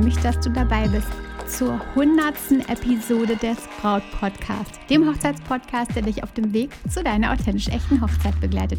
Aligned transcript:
mich, 0.00 0.16
dass 0.18 0.38
du 0.40 0.50
dabei 0.50 0.88
bist 0.88 1.08
zur 1.46 1.80
hundertsten 1.94 2.60
Episode 2.68 3.36
des 3.36 3.58
Braut 3.80 4.02
Podcasts, 4.18 4.78
dem 4.88 5.06
Hochzeitspodcast, 5.08 5.94
der 5.94 6.02
dich 6.02 6.22
auf 6.22 6.32
dem 6.32 6.52
Weg 6.52 6.70
zu 6.88 7.02
deiner 7.02 7.32
authentisch 7.32 7.68
echten 7.68 8.00
Hochzeit 8.00 8.38
begleitet. 8.40 8.78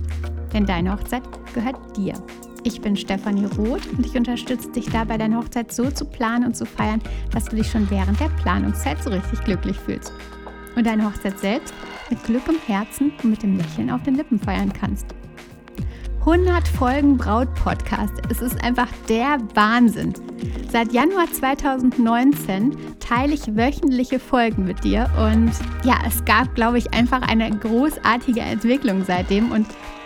Denn 0.54 0.66
deine 0.66 0.94
Hochzeit 0.94 1.24
gehört 1.54 1.98
dir. 1.98 2.14
Ich 2.64 2.80
bin 2.80 2.96
Stefanie 2.96 3.46
Roth 3.46 3.88
und 3.98 4.06
ich 4.06 4.16
unterstütze 4.16 4.72
dich 4.72 4.86
dabei, 4.90 5.18
deine 5.18 5.38
Hochzeit 5.38 5.72
so 5.72 5.90
zu 5.90 6.06
planen 6.06 6.46
und 6.46 6.56
zu 6.56 6.66
feiern, 6.66 7.02
dass 7.32 7.46
du 7.46 7.56
dich 7.56 7.70
schon 7.70 7.90
während 7.90 8.20
der 8.20 8.30
Planungszeit 8.42 9.04
so 9.04 9.10
richtig 9.10 9.44
glücklich 9.44 9.78
fühlst. 9.78 10.14
Und 10.76 10.86
deine 10.86 11.06
Hochzeit 11.06 11.40
selbst 11.40 11.74
mit 12.10 12.24
Glück 12.24 12.48
im 12.48 12.58
Herzen 12.68 13.12
und 13.24 13.32
mit 13.32 13.44
dem 13.44 13.58
Lächeln 13.58 13.90
auf 13.90 14.04
den 14.04 14.16
Lippen 14.16 14.40
feiern 14.40 14.72
kannst. 14.72 15.08
100 16.22 16.68
Folgen 16.68 17.18
Braut-Podcast. 17.18 18.14
Es 18.30 18.44
ist 18.44 18.64
einfach 18.64 18.88
der 19.10 19.40
Wahnsinn. 19.56 20.14
Seit 20.72 20.94
Januar 20.94 21.26
2019 21.32 22.78
teile 23.00 23.34
ich 23.34 23.56
wöchentliche 23.56 24.20
Folgen 24.20 24.66
mit 24.66 24.84
dir 24.84 25.10
und 25.18 25.52
ja, 25.84 25.96
es 26.08 26.24
gab, 26.24 26.54
glaube 26.54 26.78
ich, 26.78 26.94
einfach 26.94 27.24
eine 27.24 27.50
großartige 27.50 28.42
Entwicklung 28.42 29.04
seitdem 29.04 29.52
und 29.52 29.66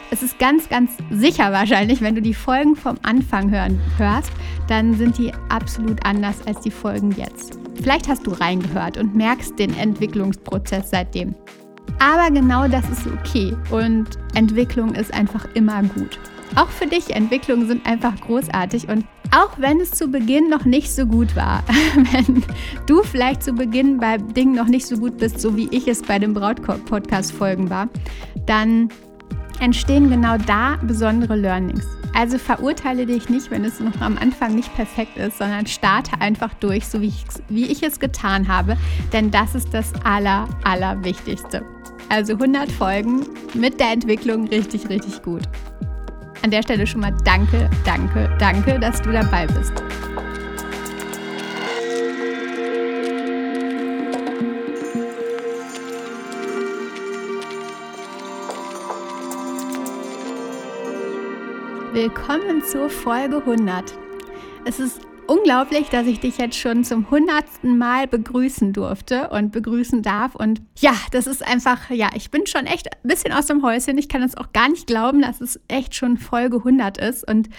es 0.10 0.24
ist 0.24 0.40
ganz, 0.40 0.70
ganz 0.70 0.92
sicher 1.12 1.52
wahrscheinlich, 1.52 2.00
wenn 2.00 2.16
du 2.16 2.22
die 2.22 2.34
Folgen 2.34 2.78
vom 2.78 2.98
Anfang 3.04 3.52
hören, 3.52 3.82
hörst, 3.98 4.32
dann 4.70 4.94
sind 4.94 5.18
die 5.18 5.34
absolut 5.50 6.06
anders 6.06 6.48
als 6.48 6.62
die 6.62 6.72
Folgen 6.72 7.12
jetzt. 7.12 7.60
Vielleicht 7.76 8.08
hast 8.08 8.26
du 8.26 8.32
reingehört 8.32 8.98
und 8.98 9.16
merkst 9.16 9.60
den 9.60 9.78
Entwicklungsprozess 9.78 10.92
seitdem. 10.92 11.36
Aber 12.00 12.30
genau 12.32 12.68
das 12.68 12.88
ist 12.90 13.08
okay 13.08 13.56
und 13.72 14.06
Entwicklung 14.34 14.96
ist 14.96 15.14
einfach 15.14 15.48
immer 15.54 15.82
gut. 15.84 16.20
Auch 16.56 16.70
für 16.70 16.86
dich, 16.86 17.14
Entwicklungen 17.14 17.68
sind 17.68 17.86
einfach 17.86 18.16
großartig 18.22 18.88
und 18.88 19.06
auch 19.32 19.58
wenn 19.58 19.82
es 19.82 19.92
zu 19.92 20.08
Beginn 20.08 20.50
noch 20.50 20.66
nicht 20.66 20.94
so 20.94 21.06
gut 21.06 21.36
war, 21.36 21.64
wenn 22.12 22.44
du 22.86 23.04
vielleicht 23.04 23.44
zu 23.44 23.54
Beginn 23.54 23.98
bei 23.98 24.18
Dingen 24.18 24.56
noch 24.56 24.68
nicht 24.68 24.86
so 24.86 24.98
gut 24.98 25.18
bist, 25.18 25.42
so 25.42 25.58
wie 25.58 25.68
ich 25.72 25.88
es 25.88 26.02
bei 26.02 26.20
den 26.20 26.34
Brautkorb-Podcast-Folgen 26.34 27.70
war, 27.70 27.90
dann 28.46 28.90
entstehen 29.60 30.10
genau 30.10 30.38
da 30.38 30.78
besondere 30.84 31.36
Learnings. 31.36 31.86
Also 32.14 32.38
verurteile 32.38 33.06
dich 33.06 33.28
nicht, 33.28 33.52
wenn 33.52 33.66
es 33.66 33.82
noch 33.82 34.00
am 34.00 34.18
Anfang 34.18 34.56
nicht 34.56 34.74
perfekt 34.76 35.18
ist, 35.18 35.38
sondern 35.38 35.66
starte 35.66 36.22
einfach 36.22 36.54
durch, 36.56 36.88
so 36.88 37.02
wie 37.02 37.08
ich, 37.08 37.26
wie 37.50 37.66
ich 37.66 37.84
es 37.84 38.00
getan 38.00 38.48
habe, 38.48 38.78
denn 39.12 39.32
das 39.32 39.54
ist 39.54 39.74
das 39.74 39.92
Aller, 40.06 40.48
Allerwichtigste. 40.64 41.66
Also 42.10 42.34
100 42.34 42.72
Folgen 42.72 43.26
mit 43.54 43.80
der 43.80 43.92
Entwicklung 43.92 44.48
richtig, 44.48 44.88
richtig 44.90 45.22
gut. 45.24 45.42
An 46.44 46.52
der 46.52 46.62
Stelle 46.62 46.86
schon 46.86 47.02
mal 47.02 47.14
danke, 47.24 47.70
danke, 47.84 48.30
danke, 48.40 48.80
dass 48.80 49.02
du 49.02 49.12
dabei 49.12 49.48
bist. 49.48 49.74
Willkommen 61.94 62.62
zur 62.64 62.90
Folge 62.90 63.38
100. 63.38 63.94
Es 64.66 64.80
ist 64.80 65.02
unglaublich, 65.28 65.90
dass 65.90 66.08
ich 66.08 66.20
dich 66.20 66.38
jetzt 66.38 66.58
schon 66.58 66.84
zum 66.84 67.10
hundertsten 67.10 67.78
Mal 67.78 68.08
begrüßen 68.08 68.74
durfte 68.74 69.30
und 69.30 69.52
begrüßen 69.52 70.02
darf. 70.02 70.36
Und 70.36 70.62
ja, 70.80 70.94
das 71.12 71.28
ist 71.28 71.46
einfach, 71.46 71.90
ja, 71.90 72.10
ich 72.16 72.32
bin 72.32 72.46
schon 72.46 72.66
echt 72.66 72.88
ein 72.88 73.08
bisschen 73.08 73.34
aus 73.34 73.48
dem 73.48 73.64
Häuschen. 73.64 73.98
Ich 73.98 74.10
kann 74.10 74.24
es 74.24 74.36
auch 74.36 74.54
gar 74.54 74.70
nicht 74.70 74.88
glauben, 74.88 75.22
dass 75.22 75.42
es 75.42 75.60
echt 75.68 75.96
schon 75.96 76.18
Folge 76.18 76.58
100 76.58 76.98
ist. 76.98 77.28
Und 77.28 77.50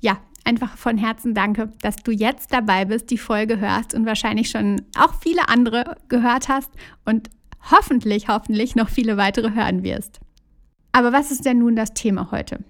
ja, 0.00 0.18
einfach 0.44 0.76
von 0.76 0.98
Herzen 0.98 1.34
danke, 1.34 1.72
dass 1.80 1.96
du 1.96 2.12
jetzt 2.12 2.52
dabei 2.52 2.84
bist, 2.84 3.10
die 3.10 3.18
Folge 3.18 3.58
hörst 3.58 3.94
und 3.94 4.06
wahrscheinlich 4.06 4.50
schon 4.50 4.82
auch 4.98 5.14
viele 5.20 5.48
andere 5.48 5.96
gehört 6.08 6.48
hast 6.48 6.70
und 7.04 7.30
hoffentlich, 7.70 8.28
hoffentlich 8.28 8.76
noch 8.76 8.88
viele 8.88 9.16
weitere 9.16 9.54
hören 9.54 9.82
wirst. 9.82 10.20
Aber 10.92 11.12
was 11.12 11.30
ist 11.30 11.44
denn 11.44 11.58
nun 11.58 11.76
das 11.76 11.94
Thema 11.94 12.30
heute? 12.30 12.60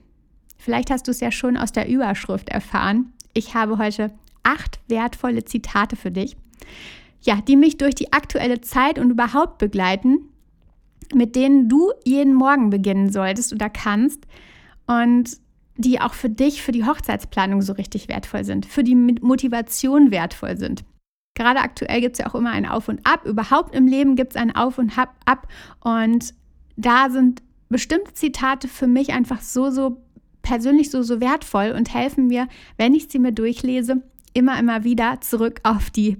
Vielleicht 0.56 0.90
hast 0.90 1.06
du 1.08 1.10
es 1.10 1.20
ja 1.20 1.30
schon 1.30 1.56
aus 1.56 1.72
der 1.72 1.88
Überschrift 1.88 2.48
erfahren. 2.48 3.12
Ich 3.34 3.54
habe 3.54 3.76
heute 3.76 4.12
acht 4.44 4.80
wertvolle 4.88 5.44
Zitate 5.44 5.96
für 5.96 6.10
dich, 6.10 6.36
ja, 7.20 7.40
die 7.40 7.56
mich 7.56 7.78
durch 7.78 7.94
die 7.94 8.12
aktuelle 8.12 8.60
Zeit 8.60 8.98
und 8.98 9.10
überhaupt 9.10 9.58
begleiten, 9.58 10.28
mit 11.14 11.36
denen 11.36 11.68
du 11.68 11.92
jeden 12.04 12.34
Morgen 12.34 12.70
beginnen 12.70 13.10
solltest 13.10 13.52
oder 13.52 13.68
kannst 13.68 14.26
und 14.86 15.38
die 15.76 16.00
auch 16.00 16.14
für 16.14 16.30
dich, 16.30 16.62
für 16.62 16.72
die 16.72 16.84
Hochzeitsplanung 16.84 17.62
so 17.62 17.72
richtig 17.72 18.08
wertvoll 18.08 18.44
sind, 18.44 18.66
für 18.66 18.84
die 18.84 18.94
Motivation 18.94 20.10
wertvoll 20.10 20.56
sind. 20.56 20.84
Gerade 21.34 21.60
aktuell 21.60 22.00
gibt 22.00 22.14
es 22.14 22.20
ja 22.20 22.26
auch 22.28 22.36
immer 22.36 22.50
ein 22.50 22.66
Auf 22.66 22.88
und 22.88 23.04
Ab. 23.04 23.26
Überhaupt 23.26 23.74
im 23.74 23.88
Leben 23.88 24.14
gibt 24.14 24.34
es 24.34 24.36
ein 24.40 24.54
Auf 24.54 24.78
und 24.78 24.96
Ab. 24.96 25.48
Und 25.80 26.32
da 26.76 27.10
sind 27.10 27.42
bestimmte 27.68 28.14
Zitate 28.14 28.68
für 28.68 28.86
mich 28.86 29.12
einfach 29.12 29.40
so, 29.40 29.70
so 29.70 30.00
persönlich 30.42 30.92
so, 30.92 31.02
so 31.02 31.20
wertvoll 31.20 31.74
und 31.76 31.92
helfen 31.92 32.28
mir, 32.28 32.46
wenn 32.76 32.94
ich 32.94 33.08
sie 33.08 33.18
mir 33.18 33.32
durchlese, 33.32 34.02
immer, 34.34 34.58
immer 34.58 34.84
wieder 34.84 35.20
zurück 35.20 35.60
auf 35.62 35.90
die 35.90 36.18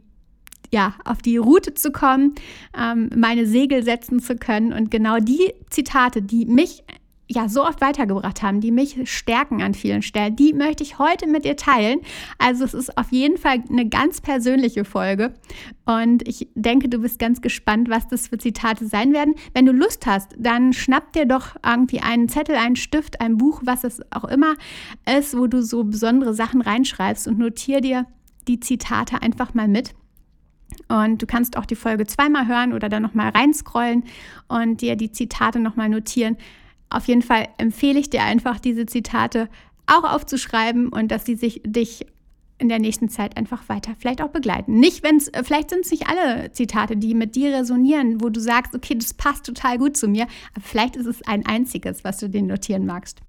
ja, 0.73 0.95
auf 1.05 1.23
die 1.23 1.37
Route 1.37 1.75
zu 1.75 1.93
kommen, 1.93 2.35
ähm, 2.77 3.09
meine 3.15 3.47
Segel 3.47 3.85
setzen 3.85 4.19
zu 4.19 4.35
können. 4.35 4.73
Und 4.73 4.91
genau 4.91 5.19
die 5.19 5.55
Zitate, 5.71 6.21
die 6.21 6.47
mich 6.47 6.83
ja 7.27 7.49
so 7.49 7.65
oft 7.65 7.81
weitergebracht 7.81 8.43
haben, 8.43 8.61
die 8.61 8.71
mich 8.71 9.11
stärken 9.11 9.63
an 9.63 9.75
vielen 9.75 10.03
Stellen, 10.03 10.37
die 10.37 10.53
möchte 10.53 10.83
ich 10.83 10.99
heute 10.99 11.27
mit 11.27 11.45
dir 11.45 11.57
teilen. 11.57 12.01
Also 12.39 12.65
es 12.65 12.75
ist 12.75 12.99
auf 12.99 13.13
jeden 13.13 13.39
Fall 13.39 13.63
eine 13.69 13.89
ganz 13.89 14.21
persönliche 14.21 14.85
Folge 14.85 15.33
und 15.87 16.27
ich 16.29 16.49
denke, 16.55 16.89
du 16.89 16.99
bist 16.99 17.19
ganz 17.19 17.41
gespannt, 17.41 17.89
was 17.89 18.09
das 18.09 18.29
für 18.29 18.39
Zitate 18.39 18.87
sein 18.87 19.13
werden. 19.13 19.35
Wenn 19.55 19.67
du 19.67 19.73
Lust 19.73 20.07
hast, 20.07 20.35
dann 20.39 20.73
schnapp 20.73 21.13
dir 21.13 21.27
doch 21.27 21.57
irgendwie 21.65 22.01
einen 22.01 22.29
Zettel, 22.29 22.57
einen 22.57 22.77
Stift, 22.77 23.21
ein 23.21 23.39
Buch, 23.39 23.63
was 23.65 23.85
es 23.85 24.01
auch 24.13 24.25
immer 24.25 24.55
ist, 25.19 25.37
wo 25.37 25.47
du 25.47 25.63
so 25.63 25.85
besondere 25.85 26.35
Sachen 26.35 26.61
reinschreibst 26.61 27.27
und 27.27 27.39
notier 27.39 27.81
dir 27.81 28.07
die 28.49 28.61
Zitate 28.61 29.23
einfach 29.23 29.55
mal 29.55 29.69
mit. 29.69 29.95
Und 30.89 31.23
du 31.23 31.27
kannst 31.27 31.57
auch 31.57 31.67
die 31.67 31.77
Folge 31.77 32.07
zweimal 32.07 32.49
hören 32.49 32.73
oder 32.73 32.89
dann 32.89 33.03
nochmal 33.03 33.31
reinscrollen 33.31 34.05
und 34.49 34.81
dir 34.81 34.97
die 34.97 35.13
Zitate 35.13 35.61
nochmal 35.61 35.89
notieren. 35.89 36.37
Auf 36.91 37.09
jeden 37.09 37.23
Fall 37.23 37.49
empfehle 37.59 37.99
ich 37.99 38.11
dir 38.11 38.23
einfach, 38.23 38.61
diese 38.61 38.87
Zitate 38.87 39.49
auch 39.87 40.05
aufzuschreiben 40.05 40.89
und 40.89 41.11
dass 41.11 41.25
sie 41.25 41.37
sich 41.37 41.61
dich 41.65 42.07
in 42.59 42.69
der 42.69 42.79
nächsten 42.79 43.09
Zeit 43.09 43.37
einfach 43.37 43.69
weiter 43.69 43.95
vielleicht 43.99 44.23
auch 44.23 44.29
begleiten. 44.29 44.79
Nicht, 44.79 45.03
wenn 45.03 45.17
es, 45.17 45.31
vielleicht 45.43 45.71
sind 45.71 45.85
es 45.85 45.91
nicht 45.91 46.09
alle 46.09 46.53
Zitate, 46.53 46.97
die 46.97 47.15
mit 47.15 47.35
dir 47.35 47.53
resonieren, 47.53 48.21
wo 48.21 48.29
du 48.29 48.41
sagst, 48.41 48.75
okay, 48.75 48.95
das 48.95 49.13
passt 49.15 49.45
total 49.45 49.79
gut 49.79 49.97
zu 49.97 50.09
mir, 50.09 50.27
aber 50.55 50.63
vielleicht 50.63 50.97
ist 50.97 51.07
es 51.07 51.23
ein 51.27 51.45
einziges, 51.47 52.05
was 52.05 52.19
du 52.19 52.29
dir 52.29 52.43
notieren 52.43 52.87
magst. 52.87 53.21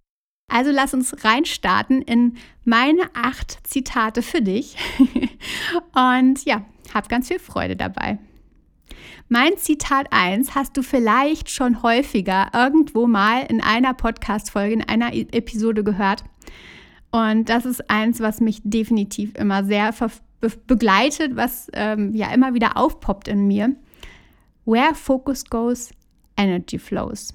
Also 0.47 0.72
lass 0.72 0.93
uns 0.93 1.23
reinstarten 1.23 2.03
in 2.03 2.37
meine 2.63 3.01
acht 3.16 3.66
Zitate 3.67 4.22
für 4.22 4.41
dich. 4.41 4.77
Und 5.96 6.46
ja, 6.46 6.63
hab 6.93 7.09
ganz 7.09 7.28
viel 7.28 7.40
Freude 7.40 7.75
dabei. 7.75 8.19
Mein 9.27 9.57
Zitat 9.57 10.07
1 10.11 10.53
hast 10.53 10.77
du 10.77 10.83
vielleicht 10.83 11.49
schon 11.49 11.81
häufiger 11.81 12.51
irgendwo 12.53 13.07
mal 13.07 13.41
in 13.49 13.59
einer 13.59 13.95
Podcast-Folge, 13.95 14.75
in 14.75 14.81
einer 14.83 15.13
e- 15.13 15.27
Episode 15.31 15.83
gehört. 15.83 16.23
Und 17.09 17.49
das 17.49 17.66
ist 17.66 17.89
eins, 17.89 18.19
was 18.19 18.39
mich 18.39 18.61
definitiv 18.63 19.33
immer 19.35 19.63
sehr 19.63 19.91
be 20.41 20.51
begleitet, 20.67 21.35
was 21.35 21.72
ähm, 21.73 22.13
ja 22.13 22.31
immer 22.31 22.53
wieder 22.53 22.77
aufpoppt 22.77 23.27
in 23.27 23.47
mir. 23.47 23.75
Where 24.66 24.93
focus 24.93 25.43
goes, 25.45 25.89
energy 26.37 26.77
flows. 26.77 27.33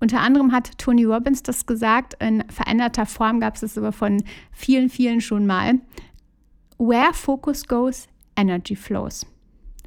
Unter 0.00 0.20
anderem 0.20 0.52
hat 0.52 0.76
Tony 0.76 1.04
Robbins 1.04 1.42
das 1.42 1.64
gesagt, 1.64 2.22
in 2.22 2.44
veränderter 2.50 3.06
Form 3.06 3.40
gab 3.40 3.54
es 3.54 3.62
es 3.62 3.78
aber 3.78 3.92
von 3.92 4.22
vielen, 4.52 4.90
vielen 4.90 5.22
schon 5.22 5.46
mal. 5.46 5.80
Where 6.76 7.14
focus 7.14 7.66
goes, 7.66 8.08
energy 8.36 8.76
flows. 8.76 9.24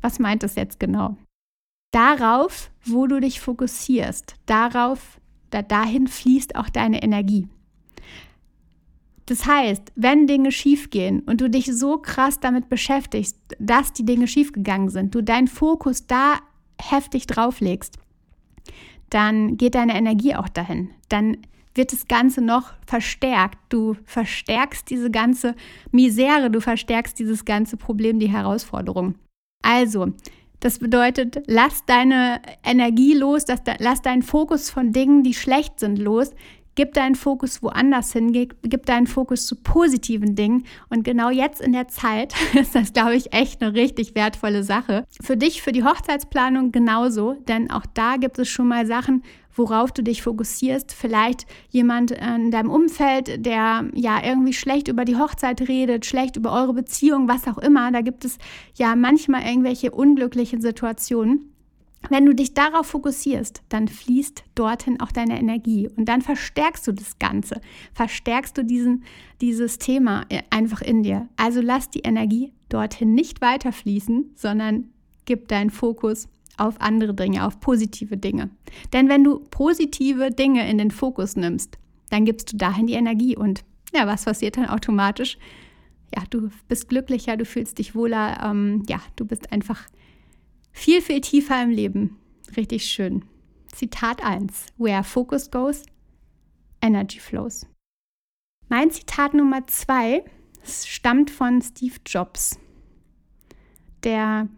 Was 0.01 0.17
meint 0.17 0.41
das 0.41 0.55
jetzt 0.55 0.79
genau? 0.79 1.15
Darauf, 1.97 2.69
wo 2.85 3.07
du 3.07 3.19
dich 3.19 3.41
fokussierst, 3.41 4.35
darauf, 4.45 5.19
da, 5.49 5.63
dahin 5.63 6.07
fließt 6.07 6.55
auch 6.55 6.69
deine 6.69 7.01
Energie. 7.01 7.47
Das 9.25 9.47
heißt, 9.47 9.94
wenn 9.95 10.27
Dinge 10.27 10.51
schiefgehen 10.51 11.21
und 11.21 11.41
du 11.41 11.49
dich 11.49 11.65
so 11.75 11.97
krass 11.97 12.39
damit 12.39 12.69
beschäftigst, 12.69 13.35
dass 13.57 13.94
die 13.94 14.05
Dinge 14.05 14.27
schiefgegangen 14.27 14.89
sind, 14.89 15.15
du 15.15 15.23
deinen 15.23 15.47
Fokus 15.47 16.05
da 16.05 16.38
heftig 16.79 17.25
drauflegst, 17.25 17.97
dann 19.09 19.57
geht 19.57 19.73
deine 19.73 19.95
Energie 19.95 20.35
auch 20.35 20.49
dahin. 20.49 20.91
Dann 21.09 21.38
wird 21.73 21.94
das 21.94 22.07
Ganze 22.07 22.41
noch 22.41 22.73
verstärkt. 22.85 23.57
Du 23.69 23.95
verstärkst 24.05 24.88
diese 24.89 25.09
ganze 25.09 25.55
Misere, 25.91 26.51
du 26.51 26.61
verstärkst 26.61 27.17
dieses 27.17 27.44
ganze 27.44 27.75
Problem, 27.75 28.19
die 28.19 28.31
Herausforderung. 28.31 29.15
Also, 29.63 30.13
das 30.59 30.80
bedeutet, 30.80 31.44
lass 31.48 31.86
deine 31.86 32.42
Energie 32.63 33.13
los, 33.13 33.45
lass 33.80 34.01
deinen 34.01 34.24
Fokus 34.24 34.69
von 34.69 34.92
Dingen, 34.92 35.24
die 35.24 35.33
schlecht 35.33 35.80
sind, 35.80 36.00
los. 36.00 36.31
Gib 36.74 36.94
deinen 36.94 37.15
Fokus 37.15 37.63
woanders 37.63 38.13
hin, 38.13 38.31
gib 38.31 38.86
deinen 38.86 39.07
Fokus 39.07 39.48
zu 39.48 39.56
positiven 39.56 40.36
Dingen. 40.36 40.65
Und 40.89 41.04
genau 41.04 41.31
jetzt 41.31 41.59
in 41.59 41.74
der 41.74 41.88
Zeit 41.88 42.36
ist 42.54 42.75
das, 42.75 42.94
glaube 42.94 43.15
ich, 43.15 43.33
echt 43.33 43.63
eine 43.63 43.74
richtig 43.74 44.13
wertvolle 44.13 44.63
Sache. 44.63 45.06
Für 45.21 45.38
dich, 45.38 45.63
für 45.63 45.71
die 45.71 45.83
Hochzeitsplanung 45.83 46.71
genauso, 46.71 47.33
denn 47.48 47.71
auch 47.71 47.86
da 47.95 48.18
gibt 48.18 48.38
es 48.38 48.48
schon 48.48 48.68
mal 48.68 48.86
Sachen, 48.86 49.24
worauf 49.57 49.92
du 49.92 50.04
dich 50.04 50.21
fokussierst. 50.21 50.94
Vielleicht 50.94 51.45
jemand 51.69 52.12
in 52.12 52.51
deinem 52.51 52.69
Umfeld, 52.69 53.45
der 53.45 53.89
ja 53.94 54.24
irgendwie 54.24 54.54
schlecht 54.54 54.88
über 54.88 55.06
die 55.06 55.18
Hochzeit 55.18 55.68
redet, 55.68 56.06
schlecht 56.06 56.36
über 56.36 56.51
eure 56.51 56.74
Beziehung, 56.74 57.27
was 57.27 57.48
auch 57.48 57.57
immer. 57.57 57.92
Da 57.92 58.01
gibt 58.01 58.25
es 58.25 58.38
ja 58.75 58.95
manchmal 58.95 59.44
irgendwelche 59.44 59.92
unglücklichen 59.92 60.62
Situationen. 60.62 61.54
Wenn 62.09 62.25
du 62.25 62.36
dich 62.36 62.54
darauf 62.54 62.88
fokussierst, 62.88 63.63
dann 63.69 63.88
fließt 63.88 64.44
dorthin 64.56 65.01
auch 65.01 65.12
deine 65.12 65.39
Energie 65.39 65.89
und 65.98 66.06
dann 66.06 66.21
verstärkst 66.21 66.88
du 66.88 66.92
das 66.92 67.19
Ganze, 67.19 67.59
verstärkst 67.94 68.57
du 68.57 68.63
diesen, 68.63 69.04
dieses 69.42 69.77
Thema 69.77 70.25
einfach 70.50 70.81
in 70.81 71.04
dir. 71.04 71.27
Also 71.38 71.59
lass 71.59 71.89
die 71.89 72.01
Energie 72.01 72.54
dorthin 72.69 73.13
nicht 73.13 73.42
weiter 73.42 73.71
fließen, 73.71 74.31
sondern 74.36 74.89
gib 75.25 75.48
deinen 75.48 75.71
Fokus 75.71 76.30
auf 76.57 76.81
andere 76.81 77.13
Dinge, 77.13 77.45
auf 77.45 77.59
positive 77.59 78.18
Dinge. 78.18 78.50
Denn 78.94 79.09
wenn 79.09 79.24
du 79.24 79.39
positive 79.51 80.31
Dinge 80.31 80.69
in 80.69 80.77
den 80.77 80.92
Fokus 80.92 81.36
nimmst, 81.36 81.77
dann 82.09 82.25
gibst 82.25 82.54
du 82.54 82.57
dahin 82.57 82.88
die 82.88 82.94
Energie 82.94 83.36
und 83.36 83.63
ja, 83.94 84.07
was 84.07 84.25
passiert 84.25 84.57
dann 84.57 84.68
automatisch? 84.68 85.38
Ja, 86.15 86.24
du 86.30 86.50
bist 86.68 86.89
glücklicher, 86.89 87.38
du 87.38 87.45
fühlst 87.45 87.80
dich 87.80 87.95
wohler, 87.95 88.42
ähm, 88.44 88.83
ja, 88.88 89.00
du 89.15 89.25
bist 89.25 89.51
einfach 89.51 89.86
viel, 90.71 91.01
viel 91.01 91.21
tiefer 91.21 91.62
im 91.62 91.69
Leben. 91.69 92.18
Richtig 92.56 92.86
schön. 92.86 93.25
Zitat 93.74 94.24
1. 94.24 94.68
Where 94.77 95.04
focus 95.04 95.51
goes, 95.51 95.83
energy 96.81 97.19
flows. 97.19 97.65
Mein 98.69 98.92
Zitat 98.92 99.33
Nummer 99.33 99.65
2 99.65 100.24
stammt 100.63 101.31
von 101.31 101.62
Steve 101.62 101.95
Jobs, 102.06 102.59
der 104.04 104.50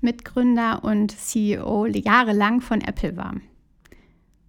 Mitgründer 0.00 0.84
und 0.84 1.10
CEO 1.10 1.86
jahrelang 1.86 2.60
von 2.60 2.80
Apple 2.80 3.16
war. 3.16 3.34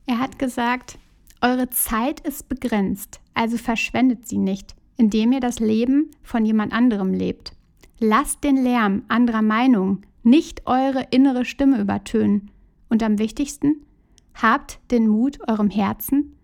Er 0.06 0.20
hat 0.20 0.40
gesagt, 0.40 0.98
eure 1.42 1.70
Zeit 1.70 2.20
ist 2.22 2.50
begrenzt, 2.50 3.20
also 3.34 3.58
verschwendet 3.58 4.28
sie 4.28 4.38
nicht, 4.38 4.76
indem 4.98 5.32
ihr 5.32 5.40
das 5.40 5.60
Leben 5.60 6.12
von 6.24 6.46
jemand 6.46 6.74
anderem 6.74 7.14
lebt. 7.14 7.54
Lasst 8.00 8.44
den 8.44 8.58
Lärm 8.58 9.04
anderer 9.08 9.42
Meinungen 9.42 10.06
nicht 10.24 10.68
eure 10.68 11.08
innere 11.12 11.46
Stimme 11.46 11.80
übertönen. 11.80 12.52
Und 12.90 13.04
am 13.04 13.20
wichtigsten, 13.20 13.86
habt 14.34 14.80
den 14.92 15.08
Mut, 15.08 15.40
eurem 15.48 15.70
Herzen 15.70 16.36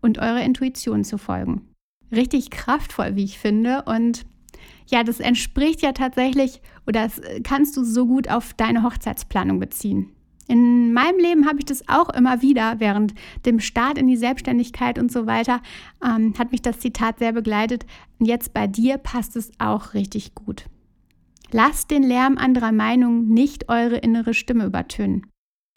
und 0.00 0.18
eurer 0.18 0.42
Intuition 0.42 1.04
zu 1.04 1.18
folgen. 1.18 1.62
Richtig 2.12 2.50
kraftvoll, 2.50 3.16
wie 3.16 3.24
ich 3.24 3.38
finde. 3.38 3.82
Und 3.84 4.26
ja, 4.88 5.04
das 5.04 5.20
entspricht 5.20 5.82
ja 5.82 5.92
tatsächlich, 5.92 6.60
oder 6.86 7.04
das 7.04 7.20
kannst 7.44 7.76
du 7.76 7.84
so 7.84 8.06
gut 8.06 8.28
auf 8.28 8.54
deine 8.54 8.82
Hochzeitsplanung 8.82 9.60
beziehen. 9.60 10.10
In 10.48 10.94
meinem 10.94 11.18
Leben 11.18 11.46
habe 11.46 11.58
ich 11.58 11.66
das 11.66 11.86
auch 11.88 12.08
immer 12.08 12.40
wieder 12.40 12.76
während 12.80 13.14
dem 13.44 13.60
Start 13.60 13.98
in 13.98 14.06
die 14.06 14.16
Selbstständigkeit 14.16 14.98
und 14.98 15.12
so 15.12 15.26
weiter, 15.26 15.60
ähm, 16.02 16.32
hat 16.38 16.52
mich 16.52 16.62
das 16.62 16.80
Zitat 16.80 17.18
sehr 17.18 17.32
begleitet. 17.32 17.84
Und 18.18 18.26
jetzt 18.26 18.54
bei 18.54 18.66
dir 18.66 18.96
passt 18.96 19.36
es 19.36 19.52
auch 19.58 19.92
richtig 19.92 20.34
gut. 20.34 20.64
Lasst 21.50 21.90
den 21.90 22.02
Lärm 22.02 22.38
anderer 22.38 22.72
Meinungen 22.72 23.28
nicht 23.28 23.68
eure 23.68 23.98
innere 23.98 24.32
Stimme 24.32 24.64
übertönen. 24.64 25.26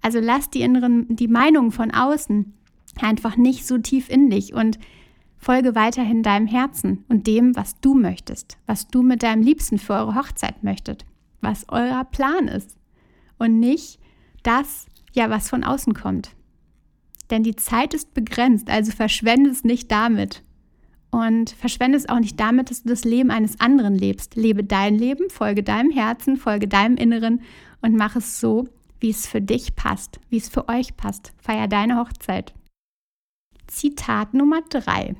Also 0.01 0.19
lasst 0.19 0.53
die 0.53 0.61
inneren, 0.61 1.15
die 1.15 1.27
Meinungen 1.27 1.71
von 1.71 1.91
außen 1.91 2.53
einfach 3.01 3.35
nicht 3.35 3.67
so 3.67 3.77
tief 3.77 4.09
in 4.09 4.29
dich 4.29 4.53
und 4.53 4.79
folge 5.41 5.75
weiterhin 5.75 6.21
deinem 6.21 6.47
Herzen 6.47 7.03
und 7.09 7.25
dem, 7.25 7.55
was 7.55 7.79
du 7.81 7.95
möchtest, 7.95 8.57
was 8.67 8.88
du 8.88 9.01
mit 9.01 9.23
deinem 9.23 9.41
Liebsten 9.41 9.79
für 9.79 9.93
eure 9.93 10.15
Hochzeit 10.15 10.63
möchtet, 10.63 11.05
was 11.41 11.65
euer 11.67 12.05
Plan 12.05 12.47
ist 12.47 12.77
und 13.39 13.59
nicht 13.59 13.99
das, 14.43 14.85
ja, 15.13 15.29
was 15.29 15.49
von 15.49 15.63
außen 15.63 15.93
kommt. 15.93 16.35
Denn 17.31 17.43
die 17.43 17.55
Zeit 17.55 17.93
ist 17.93 18.13
begrenzt, 18.13 18.69
also 18.69 18.91
verschwende 18.91 19.49
es 19.49 19.63
nicht 19.63 19.91
damit, 19.91 20.43
und 21.13 21.49
verschwende 21.49 21.97
es 21.97 22.07
auch 22.07 22.19
nicht 22.19 22.39
damit, 22.39 22.69
dass 22.69 22.83
du 22.83 22.89
das 22.89 23.03
Leben 23.03 23.31
eines 23.31 23.59
anderen 23.59 23.95
lebst. 23.95 24.35
Lebe 24.35 24.63
dein 24.63 24.95
Leben, 24.95 25.29
folge 25.29 25.61
deinem 25.61 25.91
Herzen, 25.91 26.38
folge 26.38 26.69
deinem 26.69 26.95
Inneren 26.95 27.41
und 27.81 27.97
mach 27.97 28.15
es 28.15 28.39
so, 28.39 28.69
wie 29.01 29.09
es 29.09 29.27
für 29.27 29.41
dich 29.41 29.75
passt, 29.75 30.21
wie 30.29 30.38
es 30.38 30.47
für 30.47 30.69
euch 30.69 30.95
passt. 30.95 31.33
Feier 31.38 31.67
deine 31.67 31.97
Hochzeit. 31.97 32.53
Zitat 33.67 34.33
Nummer 34.33 34.61
drei 34.69 35.15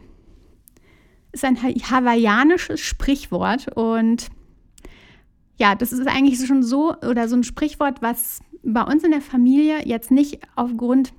ist 1.32 1.46
ein 1.46 1.58
hawaiianisches 1.58 2.80
Sprichwort 2.80 3.68
und 3.76 4.28
ja, 5.58 5.76
das 5.76 5.94
ist 5.94 6.08
eigentlich 6.08 6.46
schon 6.46 6.64
so 6.64 6.96
oder 6.98 7.28
so 7.28 7.36
ein 7.36 7.44
Sprichwort, 7.44 8.02
was 8.02 8.40
bei 8.64 8.82
uns 8.84 9.04
in 9.04 9.12
der 9.12 9.22
Familie 9.22 9.86
jetzt 9.86 10.12
nicht 10.12 10.40
aufgrund 10.56 11.14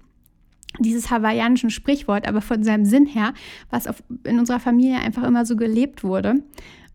dieses 0.81 1.11
hawaiianischen 1.11 1.71
Sprichwort, 1.71 2.27
aber 2.27 2.41
von 2.41 2.65
seinem 2.65 2.85
Sinn 2.85 3.07
her, 3.07 3.35
was 3.71 3.87
auf, 3.87 4.03
in 4.25 4.39
unserer 4.39 4.61
Familie 4.61 4.99
einfach 4.99 5.23
immer 5.23 5.45
so 5.45 5.57
gelebt 5.57 6.03
wurde. 6.03 6.43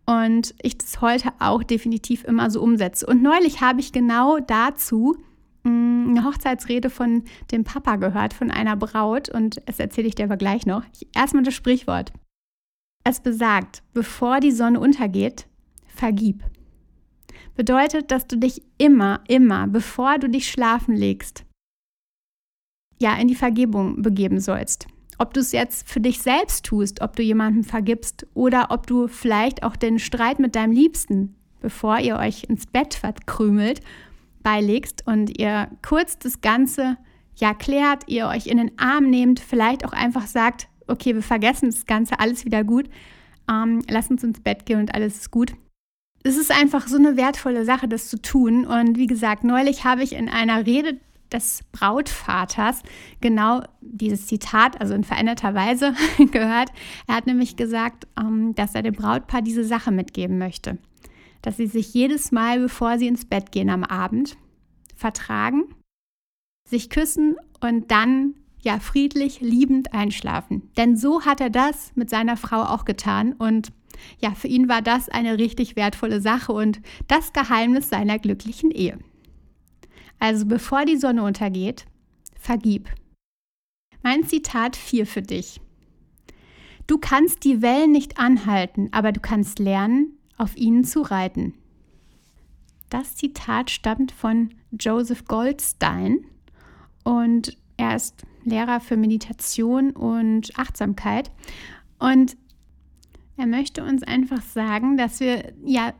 Und 0.04 0.54
ich 0.62 0.78
das 0.78 1.00
heute 1.00 1.30
auch 1.38 1.62
definitiv 1.62 2.24
immer 2.24 2.50
so 2.50 2.62
umsetze. 2.62 3.06
Und 3.06 3.22
neulich 3.22 3.60
habe 3.60 3.80
ich 3.80 3.92
genau 3.92 4.38
dazu 4.40 5.16
mm, 5.64 6.08
eine 6.08 6.24
Hochzeitsrede 6.24 6.88
von 6.90 7.24
dem 7.52 7.64
Papa 7.64 7.96
gehört, 7.96 8.32
von 8.32 8.50
einer 8.50 8.74
Braut. 8.74 9.28
Und 9.28 9.60
das 9.66 9.78
erzähle 9.78 10.08
ich 10.08 10.14
dir 10.14 10.24
aber 10.24 10.38
gleich 10.38 10.64
noch. 10.64 10.82
Erstmal 11.14 11.42
das 11.42 11.54
Sprichwort. 11.54 12.12
Es 13.08 13.20
besagt, 13.20 13.82
bevor 13.94 14.38
die 14.38 14.52
Sonne 14.52 14.78
untergeht, 14.80 15.46
vergib. 15.86 16.44
Bedeutet, 17.56 18.10
dass 18.10 18.26
du 18.26 18.36
dich 18.36 18.60
immer, 18.76 19.20
immer, 19.28 19.66
bevor 19.66 20.18
du 20.18 20.28
dich 20.28 20.50
schlafen 20.50 20.94
legst, 20.94 21.46
ja, 23.00 23.16
in 23.16 23.26
die 23.26 23.34
Vergebung 23.34 24.02
begeben 24.02 24.40
sollst. 24.40 24.88
Ob 25.16 25.32
du 25.32 25.40
es 25.40 25.52
jetzt 25.52 25.88
für 25.88 26.00
dich 26.00 26.20
selbst 26.20 26.66
tust, 26.66 27.00
ob 27.00 27.16
du 27.16 27.22
jemandem 27.22 27.64
vergibst 27.64 28.26
oder 28.34 28.66
ob 28.68 28.86
du 28.86 29.08
vielleicht 29.08 29.62
auch 29.62 29.76
den 29.76 29.98
Streit 29.98 30.38
mit 30.38 30.54
deinem 30.54 30.72
Liebsten, 30.72 31.34
bevor 31.62 32.00
ihr 32.00 32.16
euch 32.16 32.44
ins 32.44 32.66
Bett 32.66 32.92
verkrümelt, 32.92 33.80
beilegst 34.42 35.06
und 35.06 35.38
ihr 35.38 35.70
kurz 35.80 36.18
das 36.18 36.42
Ganze 36.42 36.98
ja 37.36 37.54
klärt, 37.54 38.06
ihr 38.06 38.26
euch 38.26 38.48
in 38.48 38.58
den 38.58 38.78
Arm 38.78 39.08
nehmt, 39.08 39.40
vielleicht 39.40 39.86
auch 39.86 39.92
einfach 39.92 40.26
sagt, 40.26 40.68
okay, 40.88 41.14
wir 41.14 41.22
vergessen 41.22 41.66
das 41.70 41.86
Ganze, 41.86 42.18
alles 42.18 42.44
wieder 42.44 42.64
gut, 42.64 42.88
ähm, 43.50 43.82
lass 43.88 44.10
uns 44.10 44.24
ins 44.24 44.40
Bett 44.40 44.66
gehen 44.66 44.80
und 44.80 44.94
alles 44.94 45.16
ist 45.16 45.30
gut. 45.30 45.52
Es 46.24 46.36
ist 46.36 46.50
einfach 46.50 46.88
so 46.88 46.96
eine 46.96 47.16
wertvolle 47.16 47.64
Sache, 47.64 47.88
das 47.88 48.08
zu 48.08 48.20
tun. 48.20 48.66
Und 48.66 48.98
wie 48.98 49.06
gesagt, 49.06 49.44
neulich 49.44 49.84
habe 49.84 50.02
ich 50.02 50.14
in 50.14 50.28
einer 50.28 50.66
Rede 50.66 50.98
des 51.32 51.62
Brautvaters 51.72 52.82
genau 53.20 53.62
dieses 53.80 54.26
Zitat, 54.26 54.80
also 54.80 54.94
in 54.94 55.04
veränderter 55.04 55.54
Weise 55.54 55.94
gehört. 56.32 56.70
Er 57.06 57.16
hat 57.16 57.26
nämlich 57.26 57.56
gesagt, 57.56 58.06
ähm, 58.18 58.54
dass 58.54 58.74
er 58.74 58.82
dem 58.82 58.94
Brautpaar 58.94 59.42
diese 59.42 59.64
Sache 59.64 59.90
mitgeben 59.90 60.38
möchte. 60.38 60.78
Dass 61.42 61.56
sie 61.56 61.66
sich 61.66 61.94
jedes 61.94 62.32
Mal, 62.32 62.58
bevor 62.58 62.98
sie 62.98 63.06
ins 63.06 63.24
Bett 63.24 63.52
gehen 63.52 63.70
am 63.70 63.84
Abend, 63.84 64.36
vertragen, 64.96 65.74
sich 66.68 66.90
küssen 66.90 67.36
und 67.60 67.90
dann 67.90 68.34
ja 68.60 68.80
friedlich, 68.80 69.40
liebend 69.40 69.94
einschlafen. 69.94 70.70
Denn 70.76 70.96
so 70.96 71.22
hat 71.22 71.40
er 71.40 71.50
das 71.50 71.92
mit 71.94 72.10
seiner 72.10 72.36
Frau 72.36 72.62
auch 72.62 72.84
getan 72.84 73.32
und 73.32 73.72
ja, 74.20 74.32
für 74.34 74.48
ihn 74.48 74.68
war 74.68 74.82
das 74.82 75.08
eine 75.08 75.38
richtig 75.38 75.76
wertvolle 75.76 76.20
Sache 76.20 76.52
und 76.52 76.80
das 77.08 77.32
Geheimnis 77.32 77.88
seiner 77.88 78.18
glücklichen 78.18 78.70
Ehe. 78.70 78.98
Also 80.20 80.46
bevor 80.46 80.84
die 80.84 80.96
Sonne 80.96 81.22
untergeht, 81.22 81.86
vergib. 82.38 82.88
Mein 84.02 84.24
Zitat 84.24 84.76
4 84.76 85.06
für 85.06 85.22
dich. 85.22 85.60
Du 86.86 86.98
kannst 86.98 87.44
die 87.44 87.60
Wellen 87.60 87.92
nicht 87.92 88.18
anhalten, 88.18 88.88
aber 88.92 89.12
du 89.12 89.20
kannst 89.20 89.58
lernen, 89.58 90.16
auf 90.36 90.56
ihnen 90.56 90.84
zu 90.84 91.02
reiten. 91.02 91.54
Das 92.88 93.16
Zitat 93.16 93.70
stammt 93.70 94.12
von 94.12 94.54
Joseph 94.70 95.26
Goldstein 95.26 96.24
und 97.04 97.58
er 97.76 97.96
ist 97.96 98.24
Lehrer 98.48 98.80
für 98.80 98.96
Meditation 98.96 99.90
und 99.90 100.50
Achtsamkeit. 100.56 101.30
Und 101.98 102.36
er 103.36 103.46
möchte 103.46 103.84
uns 103.84 104.02
einfach 104.02 104.42
sagen, 104.42 104.96
dass 104.96 105.20
wir 105.20 105.52
ja 105.64 105.92